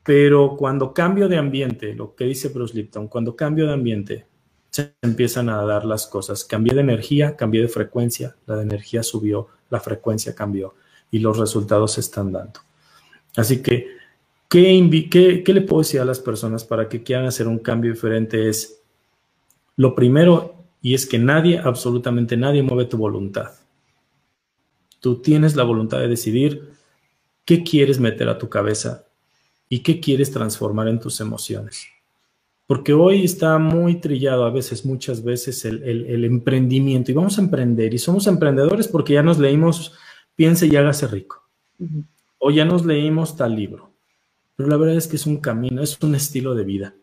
[0.05, 4.27] pero cuando cambio de ambiente, lo que dice Bruce Lipton, cuando cambio de ambiente,
[4.71, 6.45] se empiezan a dar las cosas.
[6.45, 10.75] Cambié de energía, cambié de frecuencia, la energía subió, la frecuencia cambió
[11.11, 12.61] y los resultados se están dando.
[13.37, 13.87] Así que,
[14.49, 17.93] ¿qué, qué, qué le puedo decir a las personas para que quieran hacer un cambio
[17.93, 18.49] diferente?
[18.49, 18.83] Es
[19.77, 23.53] lo primero, y es que nadie, absolutamente nadie mueve tu voluntad.
[25.01, 26.73] Tú tienes la voluntad de decidir
[27.45, 29.07] qué quieres meter a tu cabeza
[29.73, 31.87] y qué quieres transformar en tus emociones.
[32.67, 37.11] Porque hoy está muy trillado a veces, muchas veces, el, emprendimiento.
[37.11, 37.95] Y vamos a emprender.
[37.95, 39.95] Y somos emprendedores porque ya nos leímos
[40.37, 41.43] Piense y hágase rico.
[42.37, 43.91] O ya nos leímos tal libro.
[44.57, 46.95] Pero la verdad es que es un camino, es un estilo de vida.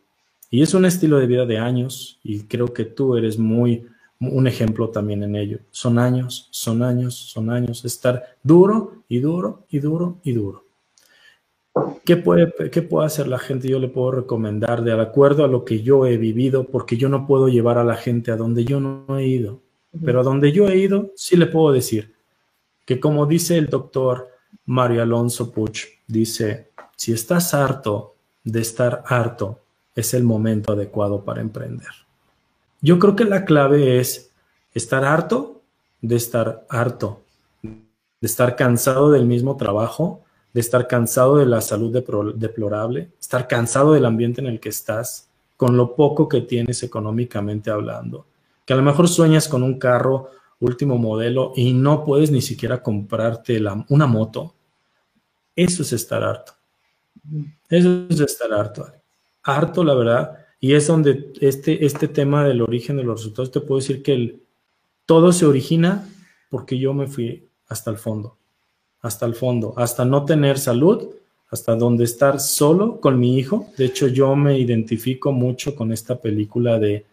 [0.51, 2.19] Y es un estilo de vida de años.
[2.21, 3.83] Y creo que tú eres muy
[4.19, 5.57] un ejemplo también en ello.
[5.71, 7.83] Son años, son años, son años.
[7.83, 10.68] Estar duro y duro y duro y duro.
[12.05, 13.67] ¿Qué puede, ¿Qué puede hacer la gente?
[13.67, 17.27] Yo le puedo recomendar de acuerdo a lo que yo he vivido, porque yo no
[17.27, 19.61] puedo llevar a la gente a donde yo no he ido.
[20.03, 22.13] Pero a donde yo he ido, sí le puedo decir
[22.85, 24.29] que como dice el doctor
[24.65, 29.59] Mario Alonso Puch, dice, si estás harto de estar harto,
[29.95, 31.89] es el momento adecuado para emprender.
[32.81, 34.31] Yo creo que la clave es
[34.73, 35.61] estar harto
[36.01, 37.21] de estar harto,
[37.61, 37.77] de
[38.21, 40.21] estar cansado del mismo trabajo,
[40.53, 41.91] de estar cansado de la salud
[42.35, 47.69] deplorable, estar cansado del ambiente en el que estás, con lo poco que tienes económicamente
[47.69, 48.25] hablando,
[48.65, 52.81] que a lo mejor sueñas con un carro último modelo y no puedes ni siquiera
[52.81, 54.55] comprarte una moto.
[55.55, 56.53] Eso es estar harto.
[57.69, 58.87] Eso es estar harto.
[59.43, 60.37] Harto, la verdad.
[60.59, 64.39] Y es donde este, este tema del origen de los resultados, te puedo decir que
[65.05, 66.07] todo se origina
[66.49, 68.39] porque yo me fui hasta el fondo
[69.01, 71.09] hasta el fondo, hasta no tener salud,
[71.49, 73.67] hasta donde estar solo con mi hijo.
[73.77, 77.05] De hecho, yo me identifico mucho con esta película de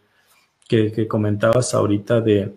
[0.68, 2.52] que, comentabas ahorita de,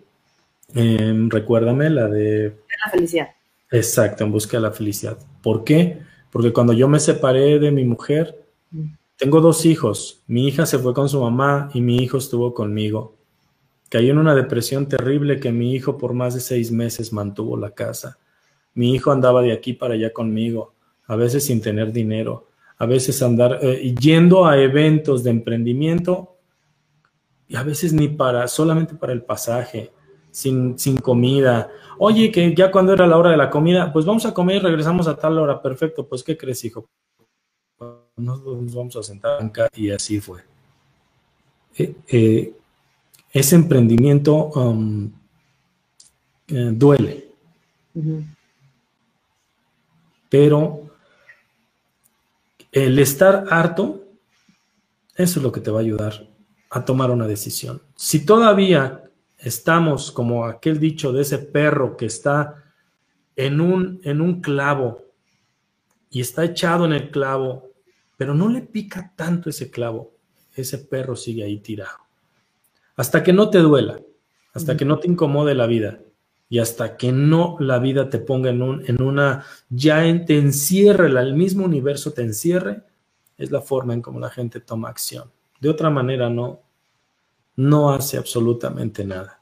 [0.74, 2.56] em, recuérdame, la de...
[2.84, 3.28] La felicidad.
[3.70, 5.16] Exacto, en busca de la felicidad.
[5.42, 5.98] ¿Por qué?
[6.30, 8.86] Porque cuando yo me separé de mi mujer, mm.
[9.16, 10.22] tengo dos hijos.
[10.26, 13.14] Mi hija se fue con su mamá y mi hijo estuvo conmigo.
[13.88, 17.70] Caí en una depresión terrible que mi hijo por más de seis meses mantuvo la
[17.70, 18.18] casa.
[18.74, 20.74] Mi hijo andaba de aquí para allá conmigo,
[21.06, 26.36] a veces sin tener dinero, a veces andar eh, yendo a eventos de emprendimiento
[27.48, 29.90] y a veces ni para, solamente para el pasaje,
[30.30, 31.68] sin, sin comida.
[31.98, 34.60] Oye, que ya cuando era la hora de la comida, pues vamos a comer y
[34.60, 35.60] regresamos a tal hora.
[35.60, 36.88] Perfecto, pues ¿qué crees, hijo?
[38.16, 40.40] Nos, vamos a sentar acá y así fue.
[41.76, 42.54] Eh, eh,
[43.32, 45.10] ese emprendimiento um,
[46.46, 47.28] duele.
[50.30, 50.88] Pero
[52.72, 54.08] el estar harto,
[55.16, 56.26] eso es lo que te va a ayudar
[56.70, 57.82] a tomar una decisión.
[57.96, 62.64] Si todavía estamos como aquel dicho de ese perro que está
[63.34, 65.04] en un, en un clavo
[66.10, 67.72] y está echado en el clavo,
[68.16, 70.12] pero no le pica tanto ese clavo,
[70.54, 71.98] ese perro sigue ahí tirado.
[72.94, 74.00] Hasta que no te duela,
[74.52, 76.00] hasta que no te incomode la vida
[76.50, 81.06] y hasta que no la vida te ponga en, un, en una, ya te encierre,
[81.06, 82.82] el mismo universo te encierre,
[83.38, 85.30] es la forma en cómo la gente toma acción.
[85.60, 86.60] De otra manera no,
[87.54, 89.40] no hace absolutamente nada.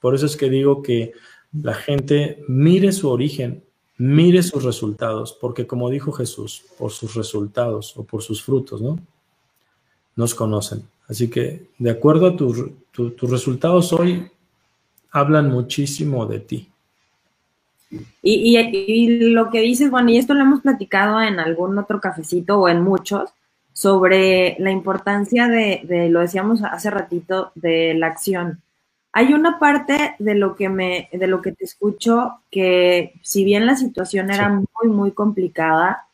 [0.00, 1.12] Por eso es que digo que
[1.52, 3.62] la gente mire su origen,
[3.96, 8.98] mire sus resultados, porque como dijo Jesús, por sus resultados o por sus frutos, ¿no?
[10.16, 10.82] Nos conocen.
[11.06, 14.30] Así que de acuerdo a tus resultados hoy,
[15.10, 16.70] hablan muchísimo de ti.
[18.22, 22.68] Y, lo que dices, bueno, y esto lo hemos platicado en algún otro cafecito o
[22.68, 23.30] en muchos,
[23.72, 28.60] sobre la importancia de, lo decíamos hace ratito, de la acción.
[29.12, 33.66] Hay una parte de lo que me, de lo que te escucho, que si bien
[33.66, 36.06] la situación era muy, muy complicada,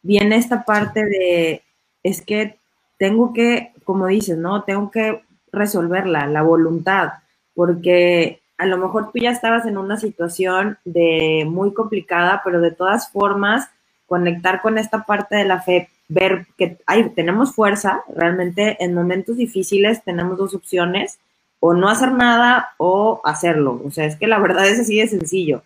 [0.00, 1.62] viene esta parte de,
[2.02, 2.56] es que
[2.98, 4.62] tengo que, como dices, ¿no?
[4.62, 7.21] Tengo que resolverla, la voluntad
[7.54, 12.70] porque a lo mejor tú ya estabas en una situación de muy complicada, pero de
[12.70, 13.68] todas formas,
[14.06, 19.36] conectar con esta parte de la fe, ver que hay, tenemos fuerza, realmente en momentos
[19.36, 21.18] difíciles tenemos dos opciones,
[21.64, 23.80] o no hacer nada o hacerlo.
[23.84, 25.62] O sea, es que la verdad es así de sencillo.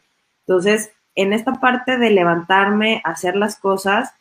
[0.46, 4.12] Entonces, en esta parte de levantarme, hacer las cosas,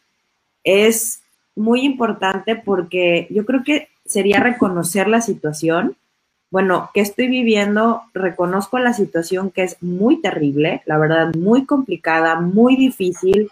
[0.63, 1.21] es
[1.55, 5.97] muy importante porque yo creo que sería reconocer la situación,
[6.55, 8.03] bueno, ¿qué estoy viviendo?
[8.13, 13.49] Reconozco la situación que es muy terrible, la verdad, muy complicada, muy difícil.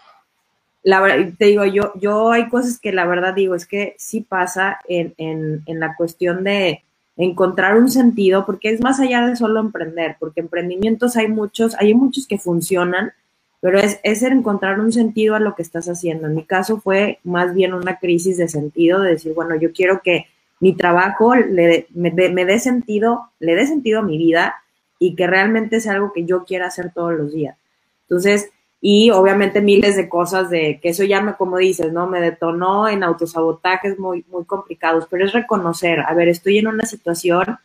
[0.82, 4.22] La verdad, te digo, yo, yo hay cosas que la verdad digo, es que sí
[4.22, 6.82] pasa en, en, en la cuestión de,
[7.18, 11.92] encontrar un sentido, porque es más allá de solo emprender, porque emprendimientos hay muchos, hay
[11.92, 13.12] muchos que funcionan,
[13.60, 16.26] pero es, es encontrar un sentido a lo que estás haciendo.
[16.26, 20.00] En mi caso fue más bien una crisis de sentido, de decir, bueno, yo quiero
[20.02, 20.24] que
[20.60, 24.56] mi trabajo le, me, me dé sentido, le dé sentido a mi vida
[24.98, 27.56] y que realmente es algo que yo quiera hacer todos los días.
[28.02, 28.50] Entonces,
[28.86, 32.06] y obviamente miles de cosas de que eso ya me, como dices, ¿no?
[32.06, 36.84] Me detonó en autosabotajes muy, muy complicados, pero es reconocer, a ver, estoy en una
[36.84, 37.58] situación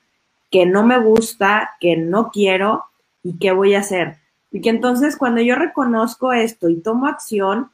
[0.49, 2.86] que no me gusta, que no quiero
[3.21, 4.17] y qué voy a hacer.
[4.49, 7.69] Y que entonces cuando yo reconozco esto y tomo acción,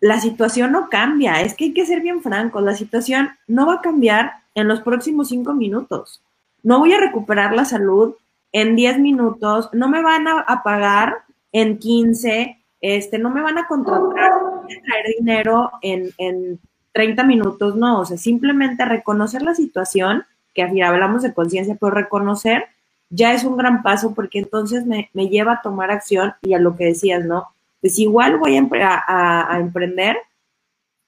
[0.00, 1.40] la situación no cambia.
[1.40, 4.80] Es que hay que ser bien francos, la situación no va a cambiar en los
[4.80, 6.22] próximos cinco minutos.
[6.62, 8.14] No voy a recuperar la salud
[8.52, 11.18] en diez minutos, no me van a, pagar
[11.52, 16.58] en 15, este, no me van a contratar, a traer dinero en, en
[16.92, 22.64] 30 minutos, no, o sea, simplemente reconocer la situación, que hablamos de conciencia, pero reconocer
[23.10, 26.58] ya es un gran paso porque entonces me, me, lleva a tomar acción y a
[26.58, 27.48] lo que decías, ¿no?
[27.80, 30.18] Pues igual voy a, emprender,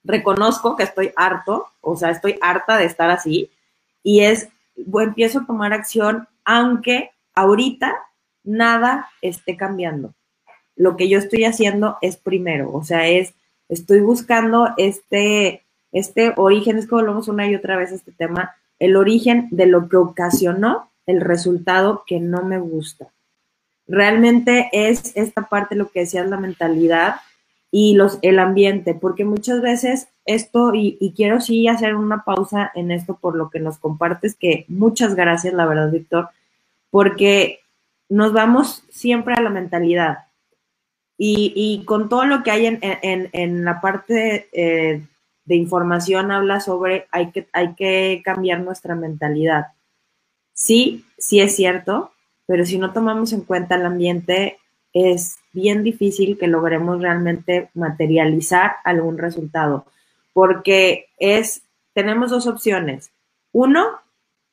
[0.05, 3.51] reconozco que estoy harto, o sea, estoy harta de estar así,
[4.03, 7.95] y es, empiezo a tomar acción, aunque ahorita
[8.45, 10.15] nada esté cambiando
[10.79, 13.35] lo que yo estoy haciendo es primero, o sea, es,
[13.69, 18.55] estoy buscando este, este origen, es que volvemos una y otra vez a este tema,
[18.79, 23.09] el origen de lo que ocasionó el resultado que no me gusta.
[23.89, 27.17] Realmente es esta parte lo que decías, la mentalidad
[27.71, 32.71] y los, el ambiente, porque muchas veces esto, y, y quiero sí hacer una pausa
[32.75, 36.29] en esto por lo que nos compartes, que muchas gracias, la verdad, Víctor,
[36.91, 37.61] porque
[38.09, 40.29] nos vamos siempre a la mentalidad
[41.21, 45.03] y, con todo lo que hay en, la parte eh,
[45.45, 49.73] de información, habla sobre hay que, hay que cambiar nuestra mentalidad.
[50.55, 52.13] Sí, sí es cierto,
[52.49, 54.59] pero si no tomamos en cuenta el ambiente,
[54.93, 59.85] es bien difícil que logremos realmente materializar algún resultado,
[60.33, 63.13] porque es, tenemos dos opciones.
[63.53, 63.87] Uno,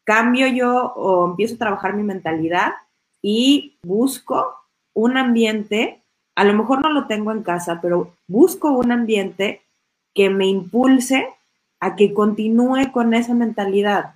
[0.04, 2.74] cambio yo o empiezo a trabajar mi mentalidad
[3.22, 4.56] y busco
[4.94, 6.04] un ambiente
[6.36, 9.62] a lo mejor no lo tengo en casa, pero busco un ambiente
[10.14, 11.28] que me impulse
[11.80, 14.16] a que continúe con esa mentalidad,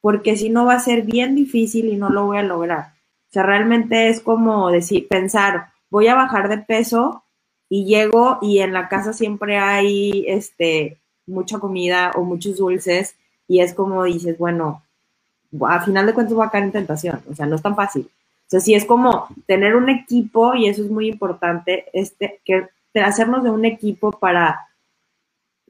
[0.00, 2.93] porque si no va a ser bien difícil y no lo voy a lograr.
[3.34, 7.24] Sea, realmente es como decir, pensar, voy a bajar de peso
[7.68, 13.16] y llego y en la casa siempre hay este mucha comida o muchos dulces
[13.48, 14.84] y es como dices, bueno,
[15.66, 18.08] a final de cuentas voy a caer en tentación, o sea, no es tan fácil.
[18.46, 22.68] O sea, sí es como tener un equipo, y eso es muy importante, este, que
[23.00, 24.68] hacernos de un equipo para,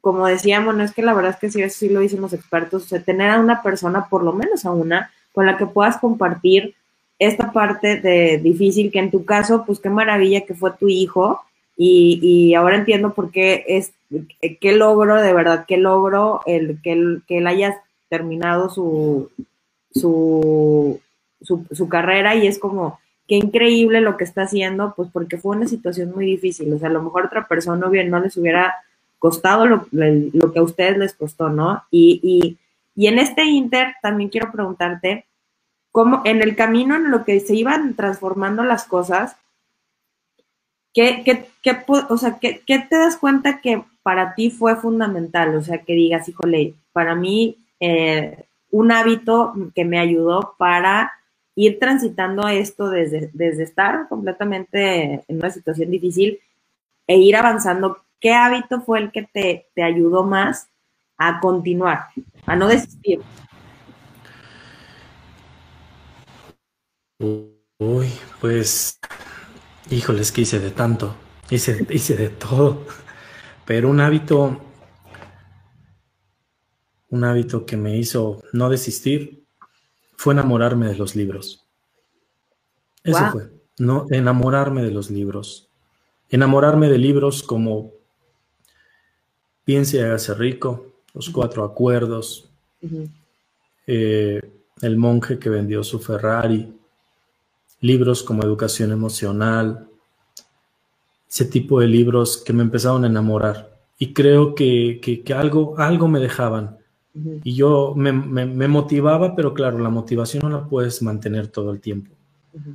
[0.03, 2.35] como decíamos, no es que la verdad es que sí, eso sí lo dicen los
[2.35, 5.65] expertos, o sea, tener a una persona, por lo menos a una, con la que
[5.65, 6.75] puedas compartir
[7.19, 11.41] esta parte de difícil, que en tu caso, pues qué maravilla que fue tu hijo,
[11.77, 13.93] y, y ahora entiendo por qué es,
[14.61, 19.31] qué logro, de verdad, qué logro el que que él haya terminado su,
[19.93, 21.01] su,
[21.43, 25.67] su, carrera y es como, qué increíble lo que está haciendo, pues porque fue una
[25.67, 26.73] situación muy difícil.
[26.73, 28.75] O sea, a lo mejor otra persona bien no les hubiera
[29.19, 29.87] costado lo,
[30.53, 31.83] que a ustedes les costó, ¿no?
[31.91, 32.59] Y, y,
[32.95, 35.25] y, en este inter también quiero preguntarte,
[35.95, 39.37] cómo en el camino en lo que se iban transformando las cosas,
[40.93, 41.47] ¿qué,
[42.09, 45.55] o sea, ¿qué, ¿qué, te das cuenta que para ti fue fundamental?
[45.55, 51.13] O sea, que digas, híjole, para mí eh, un hábito que me ayudó para
[51.55, 56.41] ir transitando esto desde, desde estar completamente en una situación difícil
[57.07, 60.67] e ir avanzando, ¿qué hábito fue el que te, te ayudó más
[61.17, 62.07] a continuar,
[62.47, 63.21] a no desistir?
[67.79, 68.09] Uy,
[68.41, 68.99] pues,
[69.91, 71.15] híjoles que hice de tanto,
[71.51, 72.87] hice, hice de todo,
[73.65, 74.61] pero un hábito,
[77.11, 79.45] un hábito que me hizo no desistir
[80.17, 81.67] fue enamorarme de los libros.
[83.03, 85.69] Eso fue, no enamorarme de los libros.
[86.31, 87.93] Enamorarme de libros como
[89.65, 92.49] Piense y hágase rico, Los Cuatro Acuerdos,
[93.87, 94.41] eh,
[94.81, 96.73] El monje que vendió su Ferrari,
[97.85, 99.87] libros como Educación Emocional,
[101.29, 103.77] ese tipo de libros que me empezaron a enamorar.
[103.99, 106.79] Y creo que, que algo, algo me dejaban.
[107.45, 108.13] Y yo me,
[108.69, 112.11] motivaba, pero claro, la motivación no la puedes mantener todo el tiempo.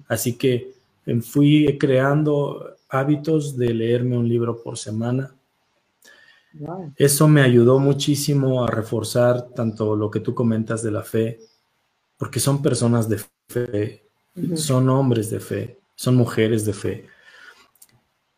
[0.07, 0.73] Así que
[1.05, 5.33] em, fui creando hábitos de leerme un libro por semana.
[6.95, 11.39] Eso me ayudó muchísimo a reforzar tanto lo que tú comentas de la fe,
[12.17, 14.08] porque son personas de fe,
[14.55, 17.05] son hombres de fe, son mujeres de fe.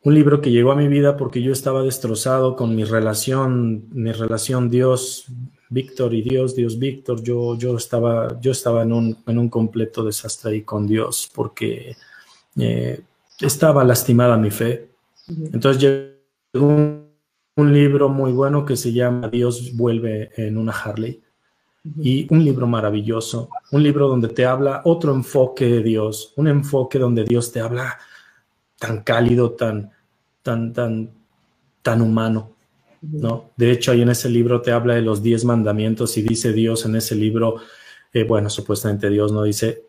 [0.04, 4.12] Un libro que llegó a mi vida porque yo estaba destrozado con mi relación, mi
[4.12, 5.26] relación Dios,
[5.70, 7.22] Víctor y Dios, Dios Víctor.
[7.22, 11.95] Yo, yo estaba, yo estaba en, un, en un completo desastre ahí con Dios porque
[12.58, 13.02] eh,
[13.39, 14.89] estaba lastimada mi fe.
[15.28, 15.82] Entonces
[16.54, 17.06] llegó un,
[17.56, 21.22] un libro muy bueno que se llama Dios vuelve en una Harley
[21.84, 27.00] y un libro maravilloso, un libro donde te habla otro enfoque de Dios, un enfoque
[27.00, 27.98] donde Dios te habla
[28.78, 29.92] tan cálido, tan,
[30.44, 31.10] tan, tan,
[31.82, 32.52] tan humano,
[33.02, 33.52] ¿no?
[33.58, 36.86] De hecho, ahí en ese libro te habla de los diez mandamientos y dice Dios
[36.86, 37.56] en ese libro,
[38.14, 39.86] eh, bueno, supuestamente Dios no dice,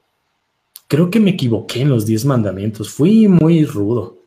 [0.88, 4.18] creo que me equivoqué en los diez mandamientos, fui muy rudo.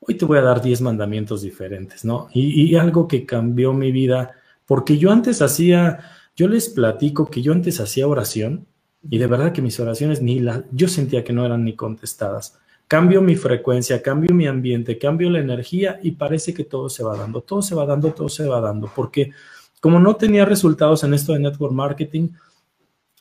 [0.00, 2.28] Hoy te voy a dar diez mandamientos diferentes, ¿no?
[2.32, 5.98] Y, y algo que cambió mi vida, porque yo antes hacía
[6.40, 8.66] yo les platico que yo antes hacía oración
[9.10, 12.58] y de verdad que mis oraciones ni la, yo sentía que no eran ni contestadas.
[12.88, 17.14] Cambio mi frecuencia, cambio mi ambiente, cambio la energía y parece que todo se va
[17.14, 19.32] dando, todo se va dando, todo se va dando, porque
[19.80, 22.30] como no tenía resultados en esto de network marketing,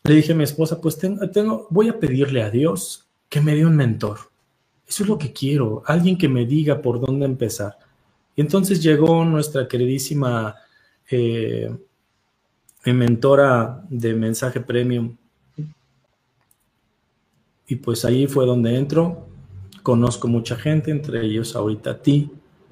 [0.05, 3.53] le dije a mi esposa, pues tengo, tengo, voy a pedirle a Dios que me
[3.53, 4.17] dé un mentor.
[4.87, 7.77] Eso es lo que quiero, alguien que me diga por dónde empezar.
[8.33, 10.55] Y entonces llegó nuestra queridísima
[11.11, 11.69] eh,
[12.85, 15.15] mi mentora de mensaje premium.
[17.67, 19.27] Y pues ahí fue donde entro.
[19.83, 22.31] Conozco mucha gente, entre ellos ahorita a ti.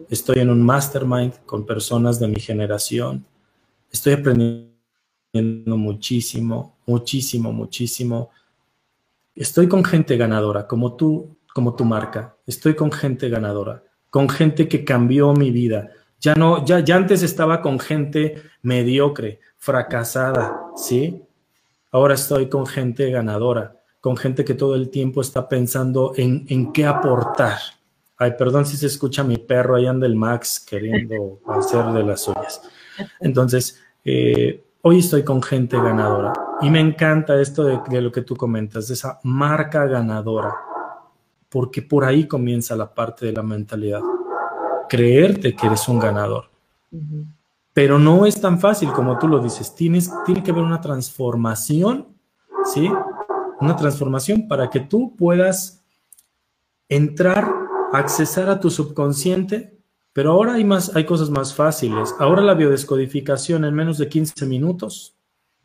[0.09, 3.25] Estoy en un mastermind con personas de mi generación.
[3.91, 8.31] Estoy aprendiendo muchísimo, muchísimo, muchísimo.
[9.35, 12.35] Estoy con gente ganadora, como tú, como tu marca.
[12.47, 15.89] Estoy con gente ganadora, con gente que cambió mi vida.
[16.19, 21.23] Ya no, ya, ya antes estaba con gente mediocre, fracasada, ¿sí?
[21.91, 26.73] Ahora estoy con gente ganadora, con gente que todo el tiempo está pensando en, en
[26.73, 27.57] qué aportar.
[28.17, 32.21] Ay, perdón si se escucha mi perro, ahí anda el Max queriendo hacer de las
[32.21, 32.61] suyas.
[33.19, 38.23] Entonces, eh, hoy estoy con gente ganadora y me encanta esto de, de, lo que
[38.23, 40.55] tú comentas, de esa marca ganadora,
[41.47, 44.01] porque por ahí comienza la parte de la mentalidad.
[44.89, 46.49] Creerte que eres un ganador.
[46.91, 47.25] Uh -huh.
[47.73, 49.75] Pero no es tan fácil como tú lo dices.
[49.75, 52.07] Tienes, tiene que haber una transformación,
[52.73, 52.89] ¿sí?
[53.61, 55.85] Una transformación para que tú puedas
[56.89, 57.53] entrar,
[57.93, 59.77] accesar a tu subconsciente,
[60.11, 62.15] pero ahora hay, más, hay cosas más fáciles.
[62.17, 65.15] Ahora la biodescodificación en menos de 15 minutos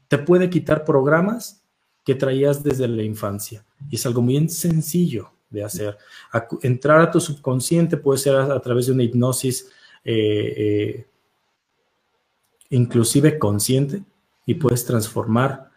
[0.09, 1.65] te puede quitar programas
[2.05, 3.65] que traías desde la infancia.
[3.89, 5.99] Y es algo muy sencillo de hacer.
[6.63, 9.71] Entrar a tu subconsciente puede ser a, través de una hipnosis
[10.05, 11.07] eh, eh,
[12.71, 14.03] inclusive consciente,
[14.47, 15.71] y puedes transformar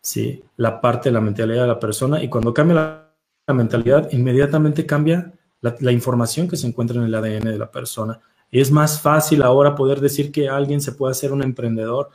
[0.00, 0.44] ¿sí?
[0.56, 2.22] la parte de la mentalidad de la persona.
[2.22, 3.10] Y cuando cambia
[3.46, 7.70] la, mentalidad, inmediatamente cambia la, la, información que se encuentra en el ADN de la
[7.70, 8.20] persona.
[8.50, 12.10] Y es más fácil ahora poder decir que alguien se puede hacer un emprendedor.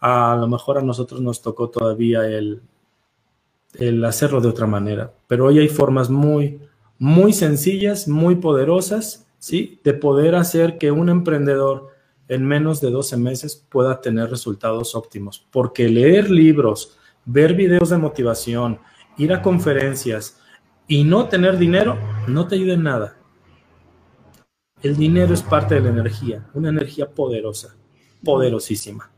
[0.00, 2.62] A lo mejor a nosotros nos tocó todavía el,
[3.78, 5.12] el hacerlo de otra manera.
[5.26, 6.60] Pero hoy hay formas muy,
[6.98, 9.80] muy sencillas, muy poderosas, ¿sí?
[9.84, 11.88] De poder hacer que un emprendedor
[12.28, 15.46] en menos de 12 meses pueda tener resultados óptimos.
[15.50, 18.78] Porque leer libros, ver videos de motivación,
[19.18, 20.40] ir a conferencias
[20.88, 23.16] y no tener dinero no te ayuda en nada.
[24.82, 27.76] El dinero es parte de la energía, una energía poderosa,
[28.24, 29.11] poderosísima.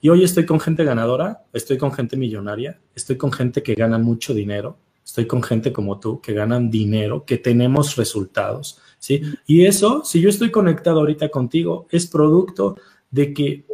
[0.00, 3.98] Y hoy estoy con gente ganadora, estoy con gente millonaria, estoy con gente que gana
[3.98, 9.22] mucho dinero, estoy con gente como tú que ganan dinero, que tenemos resultados ¿sí?
[9.46, 12.76] Y eso, si yo estoy conectado ahorita contigo, es producto
[13.10, 13.64] de que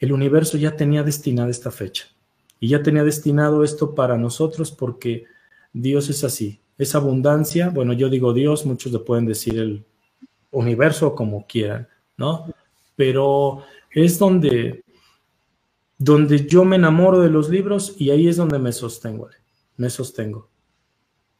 [0.00, 2.06] el universo ya tenía destinada esta fecha
[2.58, 5.24] y ya tenía destinado esto para nosotros porque
[5.72, 9.84] Dios es así, es abundancia, bueno, yo digo Dios, muchos le pueden decir el
[10.50, 12.52] universo como quieran, ¿no?
[12.96, 14.84] Pero es donde,
[16.02, 19.28] donde yo me enamoro de los libros y ahí es donde me sostengo,
[19.76, 20.48] me sostengo.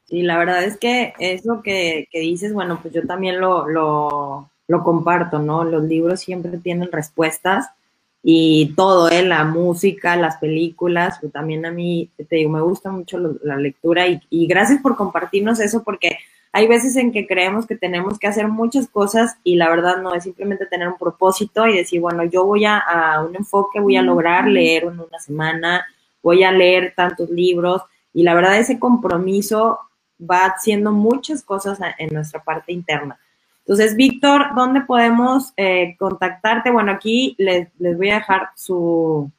[0.08, 4.50] Y la verdad es que eso que, que dices, bueno, pues yo también lo, lo,
[4.68, 5.64] lo, comparto, ¿no?
[5.64, 7.70] Los libros siempre tienen respuestas
[8.22, 9.24] y todo, ¿eh?
[9.24, 14.06] La música, las películas, pues también a mí, te digo, me gusta mucho la lectura
[14.06, 16.18] y gracias por compartirnos eso porque
[16.52, 20.14] hay veces en que creemos que tenemos que hacer muchas cosas y la verdad no
[20.14, 23.96] es simplemente tener un propósito y decir, bueno, yo voy a, a un enfoque, voy
[23.96, 25.86] a lograr leer en una semana,
[26.22, 27.82] voy a leer tantos libros
[28.12, 29.78] y la verdad ese compromiso
[30.20, 33.18] va haciendo muchas cosas en nuestra parte interna.
[33.60, 36.70] Entonces, Víctor, ¿dónde podemos eh, contactarte?
[36.70, 39.30] Bueno, aquí les, les, voy a dejar su,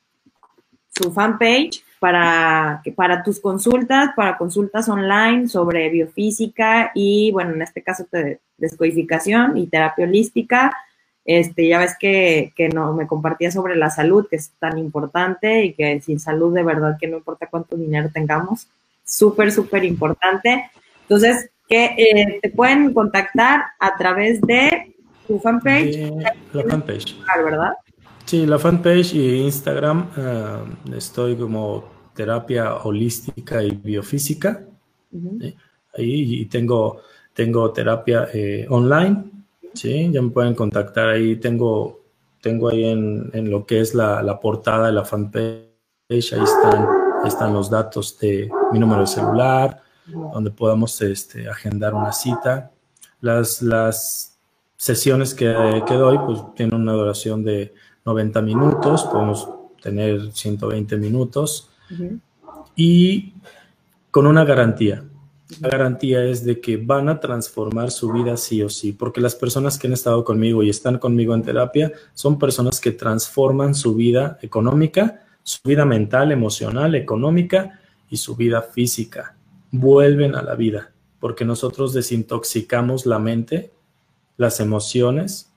[0.90, 7.82] su fanpage para, para tus consultas, para consultas online sobre biofísica y, bueno, en este
[7.82, 10.76] caso, de descodificación y terapia holística.
[11.24, 15.64] Este, ya ves que, que no, me compartía sobre la salud, que es tan importante
[15.64, 18.68] y que sin salud de verdad que no importa cuánto dinero tengamos,
[19.06, 20.70] súper, súper importante.
[21.04, 24.94] Entonces, que eh, te pueden contactar a través de
[25.26, 26.12] tu fanpage.
[26.52, 27.16] la fanpage.
[27.46, 27.76] ¿Verdad?
[28.26, 30.58] Sí, la fanpage y Instagram eh,
[30.96, 31.84] estoy como
[32.16, 34.66] terapia holística y biofísica.
[35.96, 37.02] Ahí tengo,
[37.34, 39.26] tengo terapia eh, online.
[39.74, 41.36] Sí, ya me pueden contactar ahí.
[41.36, 42.02] Tengo,
[42.42, 45.68] tengo ahí en, lo que es la, portada de la fanpage.
[46.10, 46.88] Ahí están,
[47.26, 52.72] están los datos de mi número de celular, donde podamos este, agendar una cita.
[53.20, 54.38] Las, las
[54.78, 57.74] sesiones que, que doy pues tienen una duración de
[58.06, 59.48] 90 minutos, podemos
[59.82, 61.70] tener 120 minutos
[62.76, 63.34] y
[64.12, 65.04] con una garantía.
[65.60, 69.36] La garantía es de que van a transformar su vida sí o sí, porque las
[69.36, 73.94] personas que han estado conmigo y están conmigo en terapia son personas que transforman su
[73.94, 77.80] vida económica, su vida mental, emocional, económica
[78.10, 79.36] y su vida física.
[79.72, 83.72] Vuelven a la vida, porque nosotros desintoxicamos la mente,
[84.38, 85.52] las emociones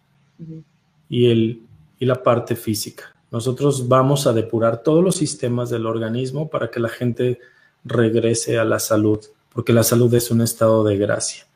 [1.09, 1.63] y, el,
[1.99, 3.15] y la parte física.
[3.31, 7.41] Nosotros vamos a depurar todos los sistemas del organismo para que la gente
[7.85, 9.21] regrese a la salud,
[9.53, 11.47] porque la salud es un estado de gracia.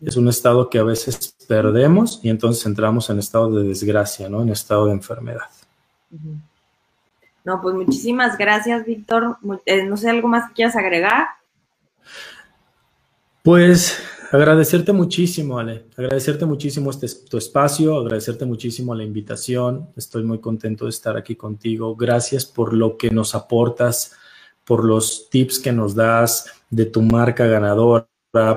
[0.00, 4.42] Es un estado que a veces perdemos y entonces entramos en estado de desgracia, ¿no?
[4.42, 5.50] En estado de enfermedad.
[7.44, 9.36] No, pues muchísimas gracias, Víctor.
[9.66, 11.26] Eh, no sé, ¿algo más que quieras agregar?
[13.42, 14.00] Pues
[14.32, 15.84] Agradecerte muchísimo, Ale.
[15.94, 19.90] Agradecerte muchísimo este, tu espacio, agradecerte muchísimo la invitación.
[19.94, 21.94] Estoy muy contento de estar aquí contigo.
[21.94, 24.14] Gracias por lo que nos aportas,
[24.64, 28.08] por los tips que nos das de tu marca ganadora,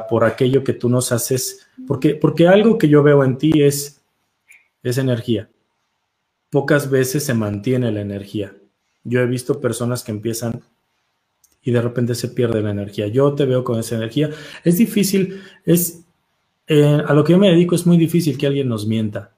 [0.09, 4.01] por aquello que tú nos haces, porque, porque algo que yo veo en ti es,
[4.81, 5.49] es energía.
[6.51, 8.55] Pocas veces se mantiene la energía.
[9.03, 10.63] Yo he visto personas que empiezan
[11.65, 13.07] y de repente se pierde la energía.
[13.07, 14.29] Yo te veo con esa energía.
[14.63, 16.05] Es difícil, es
[16.67, 19.31] eh, a lo que yo me dedico es muy difícil que alguien nos mienta.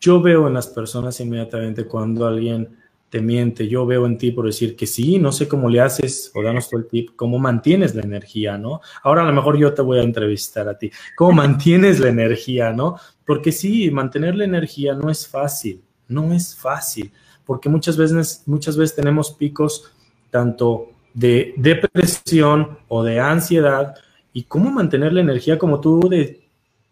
[0.00, 2.68] Yo veo en las personas inmediatamente cuando alguien
[3.08, 6.32] te miente, yo veo en ti por decir que sí, no sé cómo le haces,
[6.34, 8.80] o danos todo el tip, cómo mantienes la energía, ¿no?
[9.04, 12.72] Ahora a lo mejor yo te voy a entrevistar a ti, cómo mantienes la energía,
[12.72, 12.96] ¿no?
[13.24, 17.12] Porque sí, mantener la energía no es fácil, no es fácil,
[17.44, 19.92] porque muchas veces, muchas veces tenemos picos
[20.30, 23.94] tanto de depresión o de ansiedad
[24.32, 26.42] y cómo mantener la energía como tú de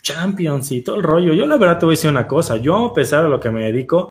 [0.01, 1.35] Champions y todo el rollo.
[1.35, 3.51] Yo la verdad te voy a decir una cosa, yo a pesar de lo que
[3.51, 4.11] me dedico,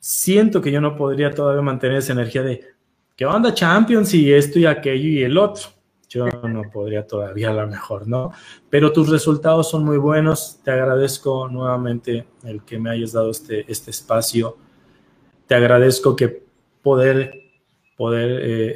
[0.00, 2.64] siento que yo no podría todavía mantener esa energía de
[3.14, 5.68] que onda Champions y esto y aquello y el otro.
[6.08, 8.30] Yo no podría todavía a lo mejor, ¿no?
[8.70, 10.60] Pero tus resultados son muy buenos.
[10.62, 14.56] Te agradezco nuevamente el que me hayas dado este, este espacio.
[15.48, 16.44] Te agradezco que
[16.82, 17.43] poder
[17.96, 18.74] poder eh, eh,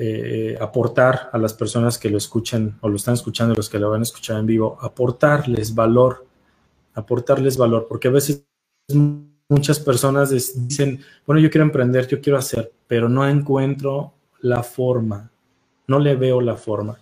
[0.53, 3.91] eh, aportar a las personas que lo escuchan o lo están escuchando, los que lo
[3.91, 6.27] van a escuchar en vivo, aportarles valor,
[6.95, 8.47] aportarles valor, porque a veces
[9.49, 15.31] muchas personas dicen, bueno, yo quiero emprender, yo quiero hacer, pero no encuentro la forma,
[15.87, 16.99] no le veo la forma.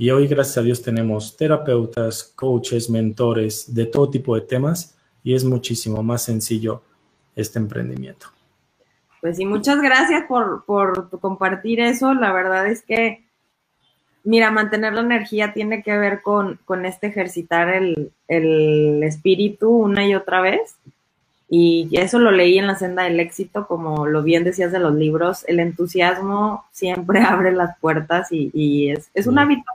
[0.00, 5.34] Y hoy, gracias a Dios, tenemos terapeutas, coaches, mentores de todo tipo de temas y
[5.34, 6.82] es muchísimo más sencillo
[7.34, 8.37] este emprendimiento.
[9.20, 12.14] Pues sí, muchas gracias por, por compartir eso.
[12.14, 13.24] La verdad es que,
[14.24, 20.06] mira, mantener la energía tiene que ver con, con este ejercitar el, el espíritu una
[20.06, 20.76] y otra vez.
[21.50, 24.94] Y eso lo leí en la senda del éxito, como lo bien decías de los
[24.94, 29.70] libros, el entusiasmo siempre abre las puertas y, y es, es, un hábito.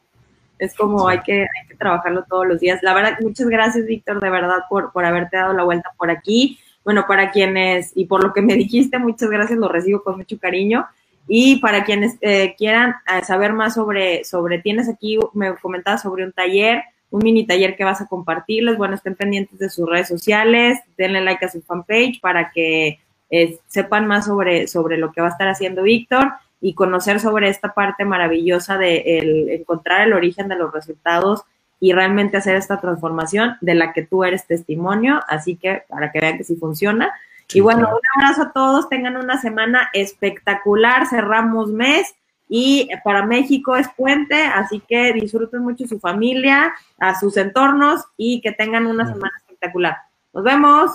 [0.59, 2.81] Es como hay que, hay que trabajarlo todos los días.
[2.83, 6.59] La verdad, muchas gracias, Víctor, de verdad, por, por haberte dado la vuelta por aquí.
[6.83, 10.37] Bueno, para quienes, y por lo que me dijiste, muchas gracias, lo recibo con mucho
[10.37, 10.85] cariño.
[11.27, 16.25] Y para quienes eh, quieran eh, saber más sobre, sobre, tienes aquí, me comentabas sobre
[16.25, 18.77] un taller, un mini taller que vas a compartirles.
[18.77, 23.57] Bueno, estén pendientes de sus redes sociales, denle like a su fanpage para que eh,
[23.67, 27.73] sepan más sobre, sobre lo que va a estar haciendo Víctor y conocer sobre esta
[27.73, 31.43] parte maravillosa de encontrar el origen de los resultados
[31.79, 36.19] y realmente hacer esta transformación de la que tú eres testimonio, así que para que
[36.19, 37.11] vean que sí funciona.
[37.53, 42.15] y bueno, un abrazo a todos, tengan una semana espectacular, cerramos mes
[42.49, 48.41] y para México es puente, así que disfruten mucho su familia, a sus entornos y
[48.41, 49.97] que tengan una semana espectacular.
[50.33, 50.91] Nos vemos.